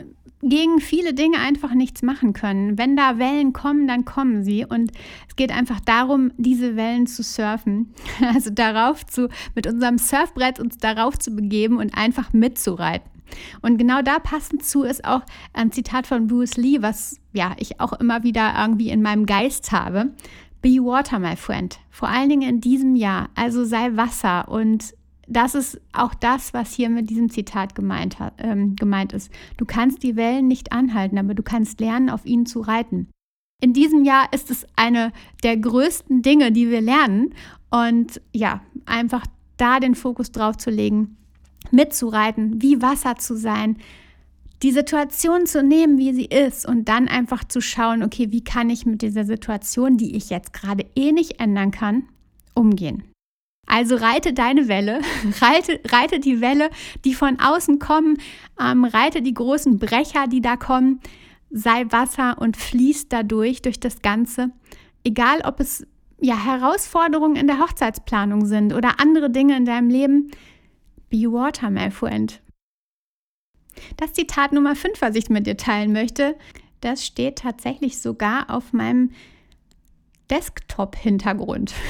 gegen 0.42 0.80
viele 0.80 1.14
Dinge 1.14 1.38
einfach 1.38 1.74
nichts 1.74 2.02
machen 2.02 2.32
können. 2.32 2.78
Wenn 2.78 2.96
da 2.96 3.18
Wellen 3.18 3.52
kommen, 3.52 3.88
dann 3.88 4.04
kommen 4.04 4.44
sie. 4.44 4.64
Und 4.64 4.92
es 5.28 5.36
geht 5.36 5.50
einfach 5.50 5.80
darum, 5.80 6.32
diese 6.36 6.76
Wellen 6.76 7.06
zu 7.06 7.22
surfen. 7.22 7.94
Also 8.34 8.50
darauf 8.50 9.06
zu, 9.06 9.28
mit 9.54 9.66
unserem 9.66 9.98
Surfbrett 9.98 10.60
uns 10.60 10.78
darauf 10.78 11.18
zu 11.18 11.30
begeben 11.30 11.78
und 11.78 11.96
einfach 11.96 12.32
mitzureiten. 12.32 13.08
Und 13.60 13.78
genau 13.78 14.02
da 14.02 14.18
passend 14.18 14.64
zu 14.64 14.82
ist 14.82 15.04
auch 15.04 15.22
ein 15.52 15.72
Zitat 15.72 16.06
von 16.06 16.26
Bruce 16.26 16.56
Lee, 16.56 16.82
was 16.82 17.20
ja 17.32 17.54
ich 17.58 17.80
auch 17.80 17.92
immer 17.94 18.22
wieder 18.22 18.54
irgendwie 18.58 18.90
in 18.90 19.02
meinem 19.02 19.26
Geist 19.26 19.72
habe. 19.72 20.12
Be 20.60 20.78
water, 20.80 21.18
my 21.18 21.36
friend. 21.36 21.78
Vor 21.90 22.08
allen 22.08 22.28
Dingen 22.28 22.48
in 22.48 22.60
diesem 22.60 22.96
Jahr. 22.96 23.28
Also 23.34 23.64
sei 23.64 23.96
Wasser. 23.96 24.48
Und 24.48 24.94
das 25.26 25.54
ist 25.54 25.80
auch 25.92 26.14
das, 26.14 26.54
was 26.54 26.72
hier 26.72 26.88
mit 26.88 27.10
diesem 27.10 27.30
Zitat 27.30 27.74
gemeint, 27.74 28.16
ähm, 28.38 28.76
gemeint 28.76 29.12
ist. 29.12 29.30
Du 29.56 29.64
kannst 29.64 30.02
die 30.02 30.16
Wellen 30.16 30.48
nicht 30.48 30.72
anhalten, 30.72 31.18
aber 31.18 31.34
du 31.34 31.42
kannst 31.42 31.80
lernen, 31.80 32.10
auf 32.10 32.24
ihnen 32.24 32.46
zu 32.46 32.60
reiten. 32.60 33.08
In 33.60 33.72
diesem 33.72 34.04
Jahr 34.04 34.32
ist 34.32 34.50
es 34.50 34.66
eine 34.76 35.12
der 35.42 35.56
größten 35.56 36.22
Dinge, 36.22 36.52
die 36.52 36.70
wir 36.70 36.80
lernen. 36.80 37.34
Und 37.70 38.20
ja, 38.32 38.62
einfach 38.86 39.24
da 39.56 39.80
den 39.80 39.94
Fokus 39.94 40.32
drauf 40.32 40.56
zu 40.56 40.70
legen, 40.70 41.16
mitzureiten, 41.70 42.62
wie 42.62 42.80
Wasser 42.80 43.16
zu 43.16 43.36
sein, 43.36 43.76
die 44.62 44.72
Situation 44.72 45.46
zu 45.46 45.62
nehmen, 45.62 45.98
wie 45.98 46.12
sie 46.12 46.24
ist 46.24 46.66
und 46.66 46.88
dann 46.88 47.08
einfach 47.08 47.44
zu 47.44 47.60
schauen, 47.60 48.02
okay, 48.02 48.28
wie 48.30 48.42
kann 48.42 48.70
ich 48.70 48.86
mit 48.86 49.02
dieser 49.02 49.24
Situation, 49.24 49.96
die 49.96 50.16
ich 50.16 50.30
jetzt 50.30 50.52
gerade 50.52 50.84
eh 50.96 51.12
nicht 51.12 51.40
ändern 51.40 51.70
kann, 51.70 52.08
umgehen. 52.54 53.04
Also 53.66 53.96
reite 53.96 54.32
deine 54.32 54.66
Welle, 54.66 55.00
reite, 55.40 55.80
reite 55.88 56.20
die 56.20 56.40
Welle, 56.40 56.70
die 57.04 57.14
von 57.14 57.38
außen 57.38 57.78
kommen, 57.78 58.18
ähm, 58.60 58.84
reite 58.84 59.22
die 59.22 59.34
großen 59.34 59.78
Brecher, 59.78 60.26
die 60.26 60.40
da 60.40 60.56
kommen, 60.56 61.00
sei 61.50 61.84
Wasser 61.90 62.38
und 62.38 62.56
fließ 62.56 63.08
dadurch, 63.08 63.62
durch 63.62 63.78
das 63.78 64.02
Ganze. 64.02 64.50
Egal, 65.04 65.40
ob 65.44 65.60
es 65.60 65.86
ja 66.20 66.42
Herausforderungen 66.44 67.36
in 67.36 67.46
der 67.46 67.60
Hochzeitsplanung 67.60 68.46
sind 68.46 68.74
oder 68.74 69.00
andere 69.00 69.30
Dinge 69.30 69.56
in 69.56 69.64
deinem 69.64 69.90
Leben, 69.90 70.30
be 71.10 71.30
water, 71.30 71.70
my 71.70 71.90
friend. 71.90 72.40
Das 73.96 74.12
Zitat 74.12 74.52
Nummer 74.52 74.76
5, 74.76 75.00
was 75.00 75.14
ich 75.14 75.30
mit 75.30 75.46
dir 75.46 75.56
teilen 75.56 75.92
möchte, 75.92 76.36
das 76.80 77.04
steht 77.04 77.36
tatsächlich 77.36 77.98
sogar 77.98 78.50
auf 78.50 78.72
meinem 78.72 79.10
Desktop-Hintergrund. 80.30 81.74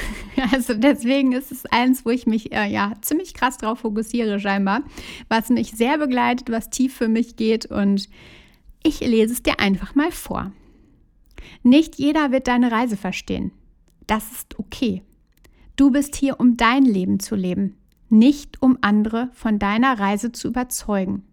Also 0.53 0.73
deswegen 0.73 1.33
ist 1.33 1.51
es 1.51 1.65
eins, 1.65 2.05
wo 2.05 2.11
ich 2.11 2.25
mich 2.25 2.53
äh, 2.53 2.71
ja 2.71 2.93
ziemlich 3.01 3.33
krass 3.33 3.57
drauf 3.57 3.79
fokussiere 3.79 4.39
scheinbar, 4.39 4.83
was 5.27 5.49
mich 5.49 5.71
sehr 5.71 5.97
begleitet, 5.97 6.49
was 6.49 6.69
tief 6.69 6.95
für 6.95 7.09
mich 7.09 7.35
geht 7.35 7.65
und 7.65 8.07
ich 8.81 9.01
lese 9.01 9.33
es 9.33 9.43
dir 9.43 9.59
einfach 9.59 9.95
mal 9.95 10.13
vor. 10.13 10.53
Nicht 11.61 11.95
jeder 11.95 12.31
wird 12.31 12.47
deine 12.47 12.71
Reise 12.71 12.95
verstehen. 12.95 13.51
Das 14.07 14.31
ist 14.31 14.57
okay. 14.57 15.03
Du 15.75 15.91
bist 15.91 16.15
hier, 16.15 16.39
um 16.39 16.55
dein 16.55 16.85
Leben 16.85 17.19
zu 17.19 17.35
leben, 17.35 17.75
nicht 18.07 18.61
um 18.61 18.77
andere 18.79 19.29
von 19.33 19.59
deiner 19.59 19.99
Reise 19.99 20.31
zu 20.31 20.47
überzeugen. 20.47 21.23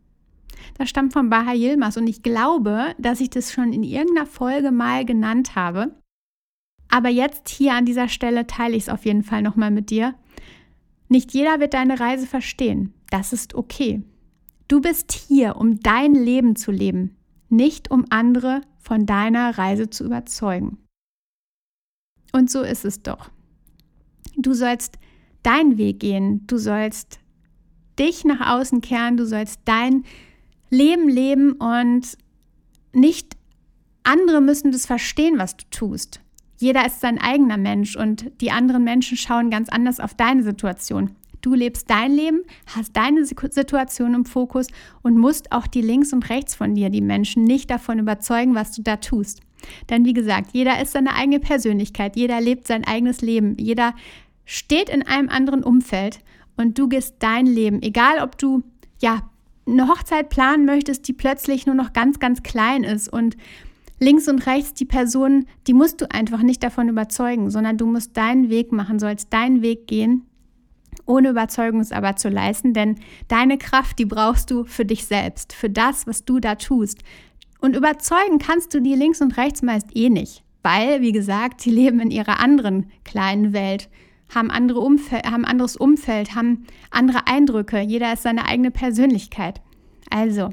Das 0.79 0.89
stammt 0.89 1.13
von 1.13 1.31
Baha 1.31 1.53
Yilmaz 1.53 1.97
und 1.97 2.07
ich 2.07 2.23
glaube, 2.23 2.95
dass 2.99 3.21
ich 3.21 3.31
das 3.31 3.53
schon 3.53 3.73
in 3.73 3.83
irgendeiner 3.83 4.27
Folge 4.27 4.71
mal 4.71 5.05
genannt 5.05 5.55
habe. 5.55 5.95
Aber 6.89 7.09
jetzt 7.09 7.49
hier 7.49 7.75
an 7.75 7.85
dieser 7.85 8.09
Stelle 8.09 8.47
teile 8.47 8.77
ich 8.77 8.85
es 8.85 8.89
auf 8.89 9.05
jeden 9.05 9.23
Fall 9.23 9.43
nochmal 9.43 9.71
mit 9.71 9.91
dir. 9.91 10.15
Nicht 11.09 11.33
jeder 11.33 11.61
wird 11.61 11.75
deine 11.75 12.01
Reise 12.01 12.27
verstehen. 12.27 12.93
Das 13.11 13.33
ist 13.33 13.55
okay. 13.55 14.03
Du 14.69 14.81
bist 14.81 15.13
hier, 15.13 15.57
um 15.57 15.81
dein 15.81 16.15
Leben 16.15 16.57
zu 16.57 16.73
leben, 16.73 17.17
nicht 17.49 17.91
um 17.91 18.05
andere 18.11 18.63
von 18.79 19.07
deiner 19.07 19.57
Reise 19.59 19.91
zu 19.91 20.05
überzeugen. 20.05 20.79
Und 22.33 22.51
so 22.51 22.63
ist 22.63 22.85
es 22.85 23.03
doch. 23.03 23.31
Du 24.37 24.53
sollst 24.53 24.99
deinen 25.43 25.79
Weg 25.79 26.01
gehen, 26.01 26.47
du 26.47 26.59
sollst 26.59 27.21
dich 27.99 28.25
nach 28.25 28.55
außen 28.55 28.81
kehren, 28.81 29.17
du 29.17 29.25
sollst 29.25 29.61
dein 29.65 30.05
Leben 30.71 31.09
leben 31.09 31.53
und 31.53 32.17
nicht 32.93 33.37
andere 34.03 34.41
müssen 34.41 34.73
das 34.73 34.87
verstehen, 34.87 35.39
was 35.39 35.57
du 35.57 35.65
tust. 35.71 36.21
Jeder 36.59 36.87
ist 36.87 37.01
sein 37.01 37.21
eigener 37.21 37.59
Mensch 37.59 37.97
und 37.97 38.31
die 38.41 38.51
anderen 38.51 38.85
Menschen 38.85 39.17
schauen 39.17 39.51
ganz 39.51 39.69
anders 39.69 40.01
auf 40.01 40.15
deine 40.15 40.43
Situation. 40.43 41.11
Du 41.43 41.55
lebst 41.55 41.91
dein 41.91 42.13
Leben, 42.13 42.43
hast 42.75 42.97
deine 42.97 43.25
Situation 43.25 44.15
im 44.15 44.25
Fokus 44.25 44.67
und 45.03 45.19
musst 45.19 45.53
auch 45.53 45.67
die 45.67 45.83
links 45.83 46.13
und 46.13 46.29
rechts 46.31 46.55
von 46.55 46.75
dir, 46.75 46.91
die 46.91 47.03
Menschen, 47.03 47.45
nicht 47.45 47.71
davon 47.71 47.99
überzeugen, 47.99 48.55
was 48.55 48.73
du 48.73 48.83
da 48.83 48.97
tust. 48.97 49.41
Denn 49.91 50.05
wie 50.05 50.13
gesagt, 50.13 50.51
jeder 50.55 50.81
ist 50.81 50.93
seine 50.93 51.15
eigene 51.15 51.41
Persönlichkeit, 51.41 52.17
jeder 52.17 52.41
lebt 52.41 52.67
sein 52.67 52.85
eigenes 52.85 53.21
Leben, 53.21 53.57
jeder 53.59 53.95
steht 54.45 54.89
in 54.89 55.03
einem 55.03 55.29
anderen 55.29 55.63
Umfeld 55.63 56.21
und 56.57 56.79
du 56.79 56.89
gehst 56.89 57.17
dein 57.19 57.47
Leben, 57.47 57.83
egal 57.83 58.23
ob 58.23 58.39
du 58.39 58.63
ja 59.01 59.23
eine 59.67 59.89
Hochzeit 59.89 60.29
planen 60.29 60.65
möchtest, 60.65 61.09
die 61.09 61.13
plötzlich 61.13 61.67
nur 61.67 61.75
noch 61.75 61.93
ganz, 61.93 62.19
ganz 62.19 62.43
klein 62.43 62.85
ist 62.85 63.13
und 63.13 63.37
links 63.99 64.29
und 64.29 64.47
rechts 64.47 64.75
die 64.75 64.85
Person, 64.85 65.47
die 65.67 65.73
musst 65.73 66.01
du 66.01 66.11
einfach 66.11 66.43
nicht 66.43 66.63
davon 66.63 66.89
überzeugen, 66.89 67.51
sondern 67.51 67.77
du 67.77 67.87
musst 67.87 68.17
deinen 68.17 68.51
Weg 68.51 68.73
machen, 68.73 68.99
sollst 68.99 69.33
deinen 69.33 69.63
Weg 69.63 69.87
gehen, 69.87 70.23
ohne 71.05 71.31
Überzeugungsarbeit 71.31 72.19
zu 72.19 72.29
leisten, 72.29 72.73
denn 72.73 72.97
deine 73.29 73.59
Kraft, 73.59 73.99
die 73.99 74.07
brauchst 74.07 74.51
du 74.51 74.65
für 74.65 74.85
dich 74.85 75.07
selbst, 75.07 75.53
für 75.53 75.71
das, 75.71 76.07
was 76.07 76.25
du 76.25 76.41
da 76.41 76.55
tust. 76.55 76.99
Und 77.61 77.75
überzeugen 77.75 78.39
kannst 78.39 78.75
du 78.75 78.81
die 78.81 78.95
links 78.95 79.21
und 79.21 79.37
rechts 79.37 79.63
meist 79.63 79.97
eh 79.97 80.11
nicht, 80.11 80.45
weil, 80.63 81.01
wie 81.01 81.13
gesagt, 81.13 81.61
sie 81.61 81.71
leben 81.71 82.01
in 82.01 82.11
ihrer 82.11 82.41
anderen 82.41 82.91
kleinen 83.05 83.53
Welt 83.53 83.89
haben, 84.35 84.51
andere 84.51 84.81
haben 84.81 85.45
anderes 85.45 85.77
Umfeld, 85.77 86.35
haben 86.35 86.67
andere 86.91 87.27
Eindrücke. 87.27 87.81
Jeder 87.81 88.13
ist 88.13 88.23
seine 88.23 88.47
eigene 88.47 88.71
Persönlichkeit. 88.71 89.61
Also, 90.11 90.51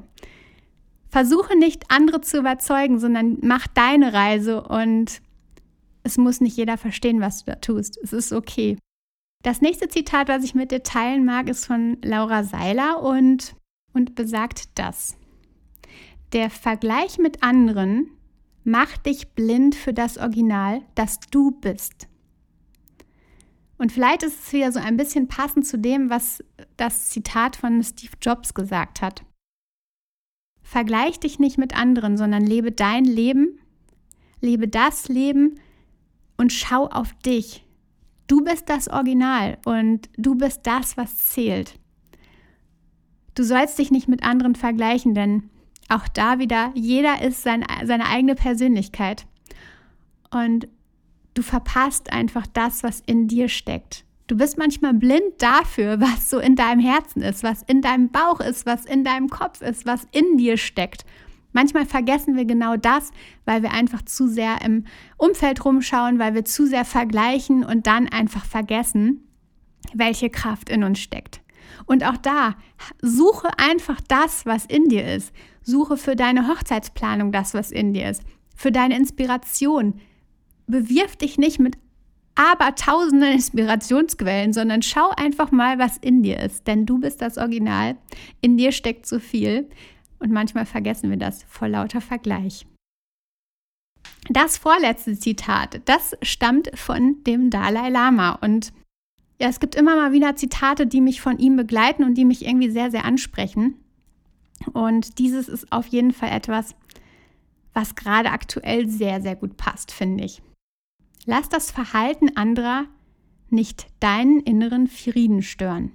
versuche 1.09 1.57
nicht 1.57 1.85
andere 1.89 2.21
zu 2.21 2.39
überzeugen, 2.39 2.99
sondern 2.99 3.37
mach 3.41 3.67
deine 3.67 4.13
Reise 4.13 4.63
und 4.63 5.21
es 6.03 6.17
muss 6.17 6.41
nicht 6.41 6.57
jeder 6.57 6.77
verstehen, 6.77 7.21
was 7.21 7.43
du 7.43 7.51
da 7.51 7.55
tust. 7.57 7.97
Es 8.01 8.13
ist 8.13 8.33
okay. 8.33 8.77
Das 9.43 9.61
nächste 9.61 9.89
Zitat, 9.89 10.27
was 10.29 10.43
ich 10.43 10.55
mit 10.55 10.71
dir 10.71 10.83
teilen 10.83 11.25
mag, 11.25 11.49
ist 11.49 11.65
von 11.65 11.97
Laura 12.03 12.43
Seiler 12.43 13.01
und, 13.03 13.55
und 13.93 14.15
besagt 14.15 14.69
das. 14.75 15.17
Der 16.31 16.49
Vergleich 16.49 17.19
mit 17.19 17.43
anderen 17.43 18.09
macht 18.63 19.05
dich 19.05 19.29
blind 19.29 19.75
für 19.75 19.93
das 19.93 20.17
Original, 20.17 20.81
das 20.95 21.19
du 21.31 21.51
bist. 21.51 22.07
Und 23.83 23.91
vielleicht 23.91 24.23
ist 24.23 24.45
es 24.45 24.53
wieder 24.53 24.71
so 24.71 24.79
ein 24.79 24.95
bisschen 24.95 25.27
passend 25.27 25.67
zu 25.67 25.77
dem, 25.77 26.09
was 26.09 26.41
das 26.77 27.09
Zitat 27.09 27.57
von 27.57 27.83
Steve 27.83 28.13
Jobs 28.21 28.53
gesagt 28.53 29.01
hat. 29.01 29.25
Vergleich 30.61 31.19
dich 31.19 31.37
nicht 31.37 31.57
mit 31.57 31.77
anderen, 31.77 32.15
sondern 32.15 32.45
lebe 32.45 32.71
dein 32.71 33.03
Leben, 33.03 33.59
lebe 34.39 34.69
das 34.69 35.09
Leben 35.09 35.59
und 36.37 36.53
schau 36.53 36.87
auf 36.87 37.13
dich. 37.25 37.65
Du 38.27 38.41
bist 38.41 38.69
das 38.69 38.87
Original 38.87 39.57
und 39.65 40.07
du 40.15 40.35
bist 40.35 40.61
das, 40.63 40.95
was 40.95 41.17
zählt. 41.17 41.77
Du 43.35 43.43
sollst 43.43 43.77
dich 43.79 43.91
nicht 43.91 44.07
mit 44.07 44.23
anderen 44.23 44.55
vergleichen, 44.55 45.13
denn 45.13 45.49
auch 45.89 46.07
da 46.07 46.39
wieder, 46.39 46.71
jeder 46.73 47.21
ist 47.21 47.43
sein, 47.43 47.65
seine 47.83 48.05
eigene 48.05 48.35
Persönlichkeit. 48.35 49.25
Und 50.31 50.69
Du 51.33 51.41
verpasst 51.41 52.11
einfach 52.11 52.45
das, 52.47 52.83
was 52.83 53.01
in 53.05 53.27
dir 53.27 53.49
steckt. 53.49 54.05
Du 54.27 54.37
bist 54.37 54.57
manchmal 54.57 54.93
blind 54.93 55.33
dafür, 55.39 55.99
was 55.99 56.29
so 56.29 56.39
in 56.39 56.55
deinem 56.55 56.79
Herzen 56.79 57.21
ist, 57.21 57.43
was 57.43 57.63
in 57.63 57.81
deinem 57.81 58.09
Bauch 58.09 58.39
ist, 58.39 58.65
was 58.65 58.85
in 58.85 59.03
deinem 59.03 59.29
Kopf 59.29 59.61
ist, 59.61 59.85
was 59.85 60.07
in 60.11 60.37
dir 60.37 60.57
steckt. 60.57 61.05
Manchmal 61.51 61.85
vergessen 61.85 62.35
wir 62.35 62.45
genau 62.45 62.77
das, 62.77 63.11
weil 63.45 63.61
wir 63.61 63.71
einfach 63.71 64.01
zu 64.01 64.27
sehr 64.27 64.61
im 64.63 64.85
Umfeld 65.17 65.63
rumschauen, 65.63 66.17
weil 66.17 66.33
wir 66.33 66.45
zu 66.45 66.65
sehr 66.65 66.83
vergleichen 66.83 67.63
und 67.63 67.85
dann 67.85 68.09
einfach 68.09 68.43
vergessen, 68.43 69.27
welche 69.93 70.29
Kraft 70.31 70.69
in 70.69 70.83
uns 70.83 70.99
steckt. 70.99 71.41
Und 71.85 72.03
auch 72.03 72.17
da, 72.17 72.55
suche 73.01 73.49
einfach 73.57 74.01
das, 74.07 74.45
was 74.45 74.65
in 74.65 74.89
dir 74.89 75.05
ist. 75.05 75.33
Suche 75.61 75.97
für 75.97 76.15
deine 76.15 76.47
Hochzeitsplanung 76.47 77.31
das, 77.31 77.53
was 77.53 77.71
in 77.71 77.93
dir 77.93 78.09
ist. 78.09 78.23
Für 78.55 78.71
deine 78.71 78.97
Inspiration, 78.97 79.99
bewirf 80.73 81.15
dich 81.15 81.37
nicht 81.37 81.59
mit 81.59 81.77
aber 82.35 82.73
tausenden 82.73 83.33
Inspirationsquellen, 83.33 84.53
sondern 84.53 84.81
schau 84.81 85.09
einfach 85.15 85.51
mal, 85.51 85.77
was 85.77 85.97
in 85.97 86.23
dir 86.23 86.39
ist. 86.39 86.65
Denn 86.67 86.85
du 86.87 86.99
bist 86.99 87.21
das 87.21 87.37
Original. 87.37 87.95
In 88.41 88.57
dir 88.57 88.71
steckt 88.71 89.05
so 89.05 89.19
viel. 89.19 89.69
Und 90.19 90.31
manchmal 90.31 90.65
vergessen 90.65 91.11
wir 91.11 91.17
das 91.17 91.43
vor 91.43 91.67
lauter 91.67 92.01
Vergleich. 92.01 92.65
Das 94.29 94.57
vorletzte 94.57 95.19
Zitat, 95.19 95.81
das 95.85 96.15
stammt 96.21 96.71
von 96.73 97.23
dem 97.23 97.49
Dalai 97.49 97.89
Lama. 97.89 98.39
Und 98.41 98.73
ja, 99.39 99.49
es 99.49 99.59
gibt 99.59 99.75
immer 99.75 99.95
mal 99.95 100.11
wieder 100.11 100.35
Zitate, 100.35 100.87
die 100.87 101.01
mich 101.01 101.21
von 101.21 101.37
ihm 101.37 101.55
begleiten 101.55 102.03
und 102.03 102.15
die 102.15 102.25
mich 102.25 102.45
irgendwie 102.45 102.71
sehr, 102.71 102.89
sehr 102.89 103.05
ansprechen. 103.05 103.75
Und 104.71 105.19
dieses 105.19 105.49
ist 105.49 105.71
auf 105.71 105.87
jeden 105.87 106.13
Fall 106.13 106.31
etwas, 106.31 106.73
was 107.73 107.95
gerade 107.95 108.31
aktuell 108.31 108.87
sehr, 108.87 109.21
sehr 109.21 109.35
gut 109.35 109.57
passt, 109.57 109.91
finde 109.91 110.23
ich. 110.23 110.41
Lass 111.25 111.47
das 111.47 111.71
Verhalten 111.71 112.35
anderer 112.35 112.85
nicht 113.49 113.87
deinen 114.01 114.41
inneren 114.41 114.87
Frieden 114.87 115.41
stören. 115.41 115.91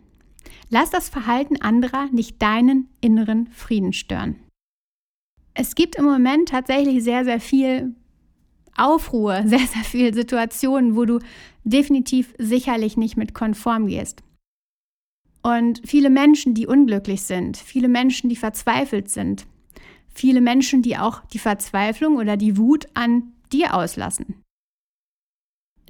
Lass 0.70 0.90
das 0.90 1.08
Verhalten 1.08 1.60
anderer 1.60 2.06
nicht 2.12 2.40
deinen 2.40 2.88
inneren 3.00 3.48
Frieden 3.48 3.92
stören. 3.92 4.36
Es 5.54 5.74
gibt 5.74 5.96
im 5.96 6.04
Moment 6.04 6.50
tatsächlich 6.50 7.02
sehr, 7.02 7.24
sehr 7.24 7.40
viel 7.40 7.94
Aufruhr, 8.76 9.42
sehr, 9.46 9.58
sehr 9.58 9.84
viele 9.84 10.14
Situationen, 10.14 10.96
wo 10.96 11.04
du 11.04 11.18
definitiv 11.64 12.34
sicherlich 12.38 12.96
nicht 12.96 13.16
mit 13.16 13.34
konform 13.34 13.86
gehst. 13.86 14.22
Und 15.42 15.82
viele 15.84 16.10
Menschen, 16.10 16.54
die 16.54 16.66
unglücklich 16.66 17.22
sind, 17.22 17.56
viele 17.56 17.88
Menschen, 17.88 18.30
die 18.30 18.36
verzweifelt 18.36 19.10
sind, 19.10 19.46
viele 20.08 20.40
Menschen, 20.40 20.82
die 20.82 20.96
auch 20.96 21.24
die 21.26 21.38
Verzweiflung 21.38 22.16
oder 22.16 22.36
die 22.36 22.56
Wut 22.56 22.86
an 22.94 23.32
dir 23.52 23.74
auslassen. 23.74 24.42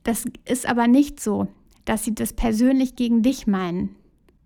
Das 0.09 0.25
ist 0.47 0.67
aber 0.67 0.89
nicht 0.89 1.21
so, 1.21 1.49
dass 1.85 2.03
sie 2.03 2.15
das 2.15 2.33
persönlich 2.33 2.97
gegen 2.97 3.21
dich 3.21 3.47
meinen. 3.47 3.95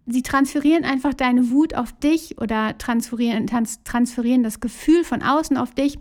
Sie 0.06 0.22
transferieren 0.22 0.82
einfach 0.82 1.14
deine 1.14 1.52
Wut 1.52 1.76
auf 1.76 1.92
dich 1.92 2.40
oder 2.40 2.76
transferieren, 2.78 3.46
transferieren 3.46 4.42
das 4.42 4.58
Gefühl 4.58 5.04
von 5.04 5.22
außen 5.22 5.56
auf 5.56 5.72
dich 5.72 6.00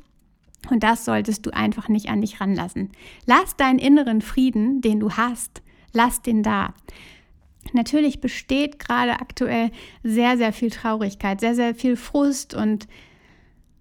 und 0.72 0.82
das 0.82 1.06
solltest 1.06 1.46
du 1.46 1.52
einfach 1.52 1.90
nicht 1.90 2.10
an 2.10 2.22
dich 2.22 2.42
ranlassen. 2.42 2.90
Lass 3.28 3.56
deinen 3.56 3.78
inneren 3.78 4.22
Frieden, 4.22 4.82
den 4.82 5.00
du 5.00 5.12
hast, 5.12 5.62
lass 5.94 6.24
den 6.24 6.42
da. 6.42 6.74
Natürlich 7.72 8.20
besteht 8.20 8.80
gerade 8.80 9.12
aktuell 9.22 9.70
sehr, 10.02 10.38
sehr 10.38 10.54
viel 10.54 10.72
Traurigkeit, 10.72 11.40
sehr, 11.40 11.54
sehr 11.54 11.76
viel 11.76 11.98
Frust 11.98 12.56
und 12.56 12.88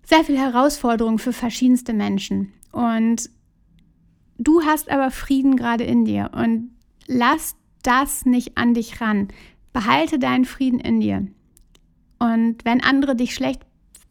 sehr 0.05 0.25
viel 0.25 0.37
Herausforderung 0.37 1.19
für 1.19 1.33
verschiedenste 1.33 1.95
Menschen. 1.95 2.53
Und 2.71 3.31
du 4.41 4.63
hast 4.63 4.91
aber 4.91 5.11
Frieden 5.11 5.57
gerade 5.57 5.85
in 5.85 6.05
dir 6.05 6.31
und 6.35 6.71
lass 7.07 7.55
das 7.83 8.27
nicht 8.27 8.59
an 8.59 8.75
dich 8.75 9.01
ran. 9.01 9.29
Behalte 9.73 10.19
deinen 10.19 10.45
Frieden 10.45 10.81
in 10.81 11.01
dir. 11.01 11.27
Und 12.19 12.65
wenn 12.65 12.83
andere 12.83 13.15
dich 13.15 13.35
schlecht 13.35 13.63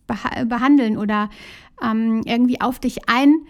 behandeln 0.07 0.97
oder 0.97 1.29
ähm, 1.83 2.21
irgendwie 2.25 2.61
auf 2.61 2.79
dich 2.79 3.09
ein, 3.09 3.45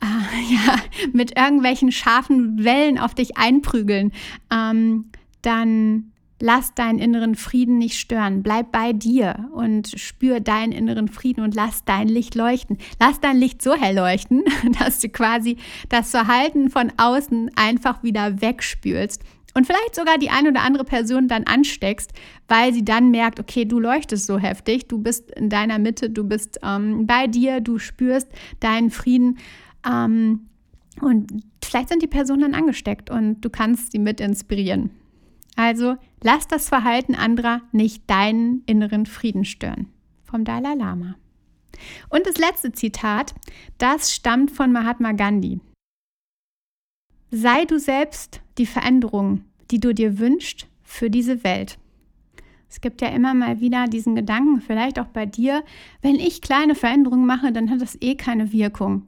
äh, 0.00 0.54
ja, 0.54 0.76
mit 1.12 1.36
irgendwelchen 1.36 1.90
scharfen 1.90 2.62
Wellen 2.64 2.98
auf 2.98 3.14
dich 3.14 3.36
einprügeln, 3.36 4.12
ähm, 4.52 5.10
dann 5.42 6.12
lass 6.40 6.74
deinen 6.74 6.98
inneren 6.98 7.34
Frieden 7.34 7.78
nicht 7.78 7.98
stören. 7.98 8.42
Bleib 8.42 8.72
bei 8.72 8.92
dir 8.92 9.48
und 9.52 9.88
spür 9.98 10.40
deinen 10.40 10.72
inneren 10.72 11.08
Frieden 11.08 11.42
und 11.42 11.54
lass 11.54 11.84
dein 11.84 12.08
Licht 12.08 12.34
leuchten. 12.34 12.78
Lass 13.00 13.20
dein 13.20 13.36
Licht 13.36 13.62
so 13.62 13.74
hell 13.74 13.96
leuchten, 13.96 14.44
dass 14.78 15.00
du 15.00 15.08
quasi 15.08 15.56
das 15.88 16.10
Verhalten 16.10 16.70
von 16.70 16.92
außen 16.96 17.50
einfach 17.56 18.02
wieder 18.02 18.40
wegspülst 18.40 19.22
und 19.54 19.66
vielleicht 19.66 19.94
sogar 19.94 20.18
die 20.18 20.30
eine 20.30 20.50
oder 20.50 20.62
andere 20.62 20.84
Person 20.84 21.28
dann 21.28 21.44
ansteckst, 21.44 22.12
weil 22.48 22.74
sie 22.74 22.84
dann 22.84 23.12
merkt, 23.12 23.38
okay, 23.38 23.64
du 23.64 23.78
leuchtest 23.78 24.26
so 24.26 24.38
heftig, 24.38 24.88
du 24.88 24.98
bist 24.98 25.30
in 25.30 25.48
deiner 25.48 25.78
Mitte, 25.78 26.10
du 26.10 26.24
bist 26.24 26.58
ähm, 26.64 27.06
bei 27.06 27.28
dir, 27.28 27.60
du 27.60 27.78
spürst 27.78 28.28
deinen 28.58 28.90
Frieden. 28.90 29.38
Ähm, 29.88 30.48
und 31.00 31.44
vielleicht 31.64 31.88
sind 31.88 32.02
die 32.02 32.08
Personen 32.08 32.40
dann 32.40 32.54
angesteckt 32.54 33.10
und 33.10 33.40
du 33.42 33.50
kannst 33.50 33.92
sie 33.92 34.00
mit 34.00 34.20
inspirieren. 34.20 34.90
Also 35.56 35.96
lass 36.22 36.48
das 36.48 36.68
Verhalten 36.68 37.14
anderer 37.14 37.62
nicht 37.72 38.08
deinen 38.08 38.62
inneren 38.66 39.06
Frieden 39.06 39.44
stören. 39.44 39.88
Vom 40.24 40.44
Dalai 40.44 40.74
Lama. 40.74 41.16
Und 42.08 42.26
das 42.26 42.38
letzte 42.38 42.72
Zitat, 42.72 43.34
das 43.78 44.12
stammt 44.12 44.50
von 44.50 44.72
Mahatma 44.72 45.12
Gandhi. 45.12 45.60
Sei 47.30 47.64
du 47.64 47.78
selbst 47.78 48.40
die 48.58 48.66
Veränderung, 48.66 49.44
die 49.70 49.80
du 49.80 49.92
dir 49.92 50.18
wünschst 50.18 50.68
für 50.82 51.10
diese 51.10 51.42
Welt. 51.42 51.78
Es 52.68 52.80
gibt 52.80 53.00
ja 53.00 53.08
immer 53.08 53.34
mal 53.34 53.60
wieder 53.60 53.86
diesen 53.86 54.14
Gedanken, 54.14 54.60
vielleicht 54.60 54.98
auch 54.98 55.06
bei 55.06 55.26
dir, 55.26 55.64
wenn 56.02 56.16
ich 56.16 56.42
kleine 56.42 56.74
Veränderungen 56.74 57.26
mache, 57.26 57.52
dann 57.52 57.70
hat 57.70 57.80
das 57.80 57.96
eh 58.00 58.16
keine 58.16 58.52
Wirkung. 58.52 59.06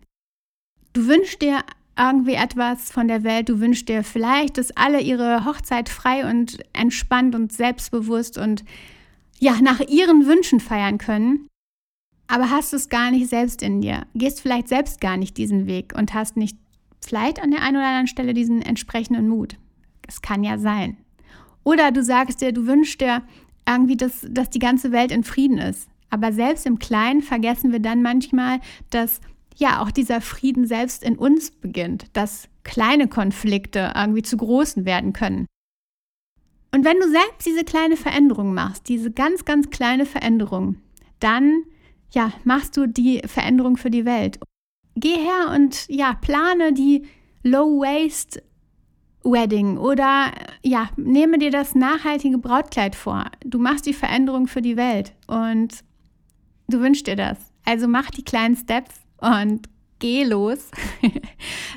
Du 0.92 1.06
wünschst 1.06 1.42
dir 1.42 1.60
irgendwie 1.98 2.34
etwas 2.34 2.90
von 2.90 3.08
der 3.08 3.24
Welt, 3.24 3.48
du 3.48 3.60
wünschst 3.60 3.88
dir 3.88 4.04
vielleicht, 4.04 4.58
dass 4.58 4.76
alle 4.76 5.00
ihre 5.00 5.44
Hochzeit 5.44 5.88
frei 5.88 6.28
und 6.28 6.58
entspannt 6.72 7.34
und 7.34 7.52
selbstbewusst 7.52 8.38
und 8.38 8.64
ja, 9.38 9.60
nach 9.60 9.80
ihren 9.80 10.26
Wünschen 10.26 10.60
feiern 10.60 10.98
können, 10.98 11.48
aber 12.26 12.50
hast 12.50 12.72
es 12.74 12.88
gar 12.88 13.10
nicht 13.10 13.28
selbst 13.28 13.62
in 13.62 13.80
dir, 13.80 14.06
gehst 14.14 14.40
vielleicht 14.40 14.68
selbst 14.68 15.00
gar 15.00 15.16
nicht 15.16 15.36
diesen 15.36 15.66
Weg 15.66 15.94
und 15.96 16.14
hast 16.14 16.36
nicht 16.36 16.56
vielleicht 17.04 17.40
an 17.40 17.50
der 17.50 17.62
einen 17.62 17.76
oder 17.76 17.86
anderen 17.86 18.08
Stelle 18.08 18.34
diesen 18.34 18.62
entsprechenden 18.62 19.28
Mut. 19.28 19.56
Es 20.08 20.22
kann 20.22 20.42
ja 20.42 20.58
sein. 20.58 20.96
Oder 21.64 21.92
du 21.92 22.02
sagst 22.02 22.40
dir, 22.40 22.52
du 22.52 22.66
wünschst 22.66 23.00
dir 23.00 23.22
irgendwie, 23.68 23.96
dass, 23.96 24.26
dass 24.28 24.50
die 24.50 24.58
ganze 24.58 24.92
Welt 24.92 25.10
in 25.10 25.24
Frieden 25.24 25.58
ist. 25.58 25.88
Aber 26.10 26.32
selbst 26.32 26.66
im 26.66 26.78
Kleinen 26.78 27.22
vergessen 27.22 27.72
wir 27.72 27.80
dann 27.80 28.02
manchmal, 28.02 28.60
dass 28.90 29.20
ja 29.56 29.82
auch 29.82 29.90
dieser 29.90 30.20
Frieden 30.20 30.66
selbst 30.66 31.02
in 31.02 31.16
uns 31.16 31.50
beginnt, 31.50 32.06
dass 32.12 32.48
kleine 32.62 33.08
Konflikte 33.08 33.92
irgendwie 33.96 34.22
zu 34.22 34.36
großen 34.36 34.84
werden 34.84 35.12
können. 35.12 35.46
Und 36.72 36.84
wenn 36.84 37.00
du 37.00 37.08
selbst 37.08 37.46
diese 37.46 37.64
kleine 37.64 37.96
Veränderung 37.96 38.52
machst, 38.52 38.88
diese 38.88 39.10
ganz, 39.10 39.44
ganz 39.44 39.70
kleine 39.70 40.06
Veränderung, 40.06 40.76
dann 41.20 41.62
ja, 42.12 42.32
machst 42.44 42.76
du 42.76 42.86
die 42.86 43.22
Veränderung 43.26 43.76
für 43.76 43.90
die 43.90 44.04
Welt 44.04 44.38
geh 44.96 45.14
her 45.14 45.52
und 45.54 45.86
ja, 45.88 46.14
plane 46.14 46.72
die 46.72 47.06
Low-Waste 47.42 48.42
Wedding 49.22 49.76
oder 49.76 50.32
ja, 50.62 50.88
nehme 50.96 51.38
dir 51.38 51.50
das 51.50 51.74
nachhaltige 51.74 52.38
Brautkleid 52.38 52.94
vor. 52.94 53.26
Du 53.44 53.58
machst 53.58 53.86
die 53.86 53.92
Veränderung 53.92 54.46
für 54.46 54.62
die 54.62 54.76
Welt 54.76 55.14
und 55.26 55.84
du 56.68 56.80
wünschst 56.80 57.06
dir 57.06 57.16
das. 57.16 57.38
Also 57.64 57.88
mach 57.88 58.10
die 58.10 58.24
kleinen 58.24 58.56
Steps 58.56 58.94
und 59.18 59.68
geh 59.98 60.24
los. 60.24 60.70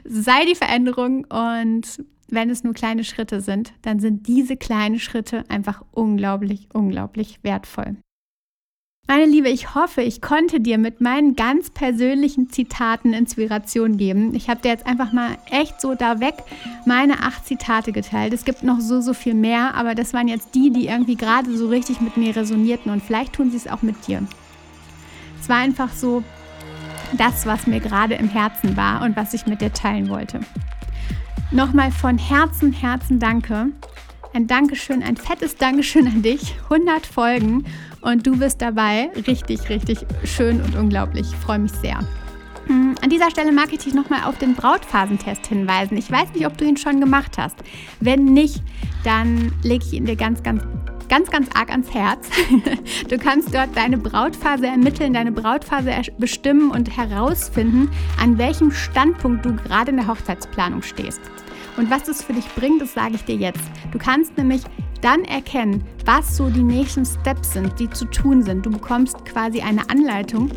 Sei 0.04 0.46
die 0.46 0.56
Veränderung 0.56 1.26
und 1.26 2.04
wenn 2.28 2.50
es 2.50 2.64
nur 2.64 2.74
kleine 2.74 3.04
Schritte 3.04 3.42
sind, 3.42 3.74
dann 3.82 4.00
sind 4.00 4.28
diese 4.28 4.56
kleinen 4.56 5.00
Schritte 5.00 5.44
einfach 5.50 5.84
unglaublich, 5.92 6.70
unglaublich 6.74 7.40
wertvoll. 7.42 7.98
Meine 9.08 9.26
Liebe, 9.26 9.50
ich 9.50 9.74
hoffe, 9.74 10.04
ich 10.04 10.22
konnte 10.22 10.60
dir 10.60 10.78
mit 10.78 11.02
meinen 11.02 11.36
ganz 11.36 11.72
persönlichen 11.72 12.52
Zitaten 12.52 13.12
Inspiration 13.12 13.98
geben. 13.98 14.36
Ich 14.36 14.52
habe 14.52 14.62
dir 14.62 14.70
jetzt 14.70 14.86
einfach 14.86 15.12
mal 15.12 15.36
echt 15.50 15.82
so 15.82 15.96
da 15.96 16.20
weg 16.20 16.36
meine 16.86 17.24
acht 17.24 17.44
Zitate 17.48 17.92
geteilt. 17.92 18.34
Es 18.34 18.46
gibt 18.46 18.62
noch 18.62 18.80
so, 18.80 19.02
so 19.02 19.16
viel 19.16 19.34
mehr, 19.34 19.74
aber 19.74 19.96
das 19.96 20.14
waren 20.14 20.28
jetzt 20.28 20.54
die, 20.54 20.70
die 20.70 20.86
irgendwie 20.86 21.16
gerade 21.16 21.58
so 21.58 21.70
richtig 21.70 22.02
mit 22.02 22.18
mir 22.18 22.36
resonierten 22.36 22.92
und 22.92 23.02
vielleicht 23.02 23.34
tun 23.34 23.50
sie 23.50 23.58
es 23.58 23.68
auch 23.68 23.82
mit 23.82 24.08
dir. 24.08 24.22
Es 25.42 25.50
war 25.50 25.58
einfach 25.58 25.92
so 25.92 26.24
das, 27.18 27.46
was 27.46 27.68
mir 27.68 27.80
gerade 27.80 28.16
im 28.16 28.30
Herzen 28.30 28.78
war 28.78 29.02
und 29.04 29.16
was 29.16 29.34
ich 29.34 29.46
mit 29.46 29.62
dir 29.62 29.74
teilen 29.74 30.10
wollte. 30.10 30.40
Nochmal 31.52 31.92
von 31.92 32.18
Herzen, 32.18 32.72
Herzen 32.72 33.20
danke. 33.20 33.68
Ein 34.34 34.46
Dankeschön, 34.46 35.02
ein 35.02 35.18
fettes 35.18 35.56
Dankeschön 35.56 36.06
an 36.06 36.22
dich. 36.22 36.56
100 36.70 37.06
Folgen 37.06 37.66
und 38.02 38.28
du 38.28 38.38
bist 38.38 38.62
dabei. 38.62 39.10
Richtig, 39.28 39.70
richtig 39.70 40.06
schön 40.24 40.62
und 40.62 40.76
unglaublich. 40.76 41.28
Ich 41.32 41.36
freue 41.38 41.60
mich 41.60 41.72
sehr. 41.72 42.00
Hm, 42.68 42.94
an 43.02 43.10
dieser 43.10 43.32
Stelle 43.32 43.52
mag 43.52 43.74
ich 43.74 43.80
dich 43.80 43.96
nochmal 43.96 44.26
auf 44.26 44.38
den 44.38 44.54
Brautphasentest 44.54 45.48
hinweisen. 45.48 45.98
Ich 45.98 46.12
weiß 46.12 46.34
nicht, 46.36 46.46
ob 46.46 46.56
du 46.56 46.66
ihn 46.66 46.78
schon 46.78 47.00
gemacht 47.00 47.40
hast. 47.40 47.58
Wenn 48.00 48.26
nicht, 48.26 48.62
dann 49.04 49.52
lege 49.64 49.84
ich 49.84 49.94
ihn 49.94 50.06
dir 50.06 50.16
ganz, 50.16 50.44
ganz, 50.44 50.62
ganz, 51.10 51.30
ganz 51.30 51.50
arg 51.54 51.70
ans 51.72 51.94
Herz. 51.94 52.30
Du 53.10 53.18
kannst 53.18 53.54
dort 53.54 53.76
deine 53.76 53.98
Brautphase 53.98 54.68
ermitteln, 54.68 55.14
deine 55.14 55.32
Brautphase 55.32 55.92
bestimmen 56.18 56.70
und 56.72 56.96
herausfinden, 56.96 57.90
an 58.22 58.38
welchem 58.38 58.72
Standpunkt 58.72 59.46
du 59.46 59.56
gerade 59.56 59.92
in 59.92 59.98
der 59.98 60.08
Hochzeitsplanung 60.08 60.82
stehst. 60.82 61.22
Und 61.78 61.90
was 61.90 62.04
das 62.04 62.24
für 62.24 62.34
dich 62.34 62.46
bringt, 62.56 62.82
das 62.82 62.94
sage 62.94 63.16
ich 63.16 63.24
dir 63.26 63.36
jetzt. 63.36 63.64
Du 63.92 63.98
kannst 63.98 64.38
nämlich 64.38 64.62
dann 65.02 65.24
erkennen, 65.24 65.84
was 66.06 66.36
so 66.36 66.50
die 66.50 66.64
nächsten 66.64 67.06
Steps 67.06 67.54
sind, 67.54 67.80
die 67.80 67.90
zu 67.90 68.06
tun 68.06 68.44
sind. 68.44 68.66
Du 68.66 68.70
bekommst 68.70 69.24
quasi 69.26 69.62
eine 69.62 69.90
Anleitung 69.90 70.52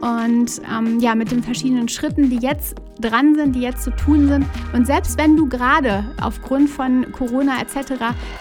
und 0.00 0.62
ähm, 0.72 1.00
ja, 1.00 1.14
mit 1.14 1.30
den 1.30 1.42
verschiedenen 1.42 1.88
Schritten, 1.88 2.30
die 2.30 2.38
jetzt 2.38 2.76
dran 3.00 3.34
sind, 3.34 3.54
die 3.54 3.60
jetzt 3.60 3.82
zu 3.82 3.90
tun 3.90 4.28
sind. 4.28 4.46
Und 4.72 4.86
selbst 4.86 5.18
wenn 5.18 5.36
du 5.36 5.48
gerade 5.48 6.04
aufgrund 6.20 6.70
von 6.70 7.10
Corona 7.12 7.60
etc. 7.60 7.92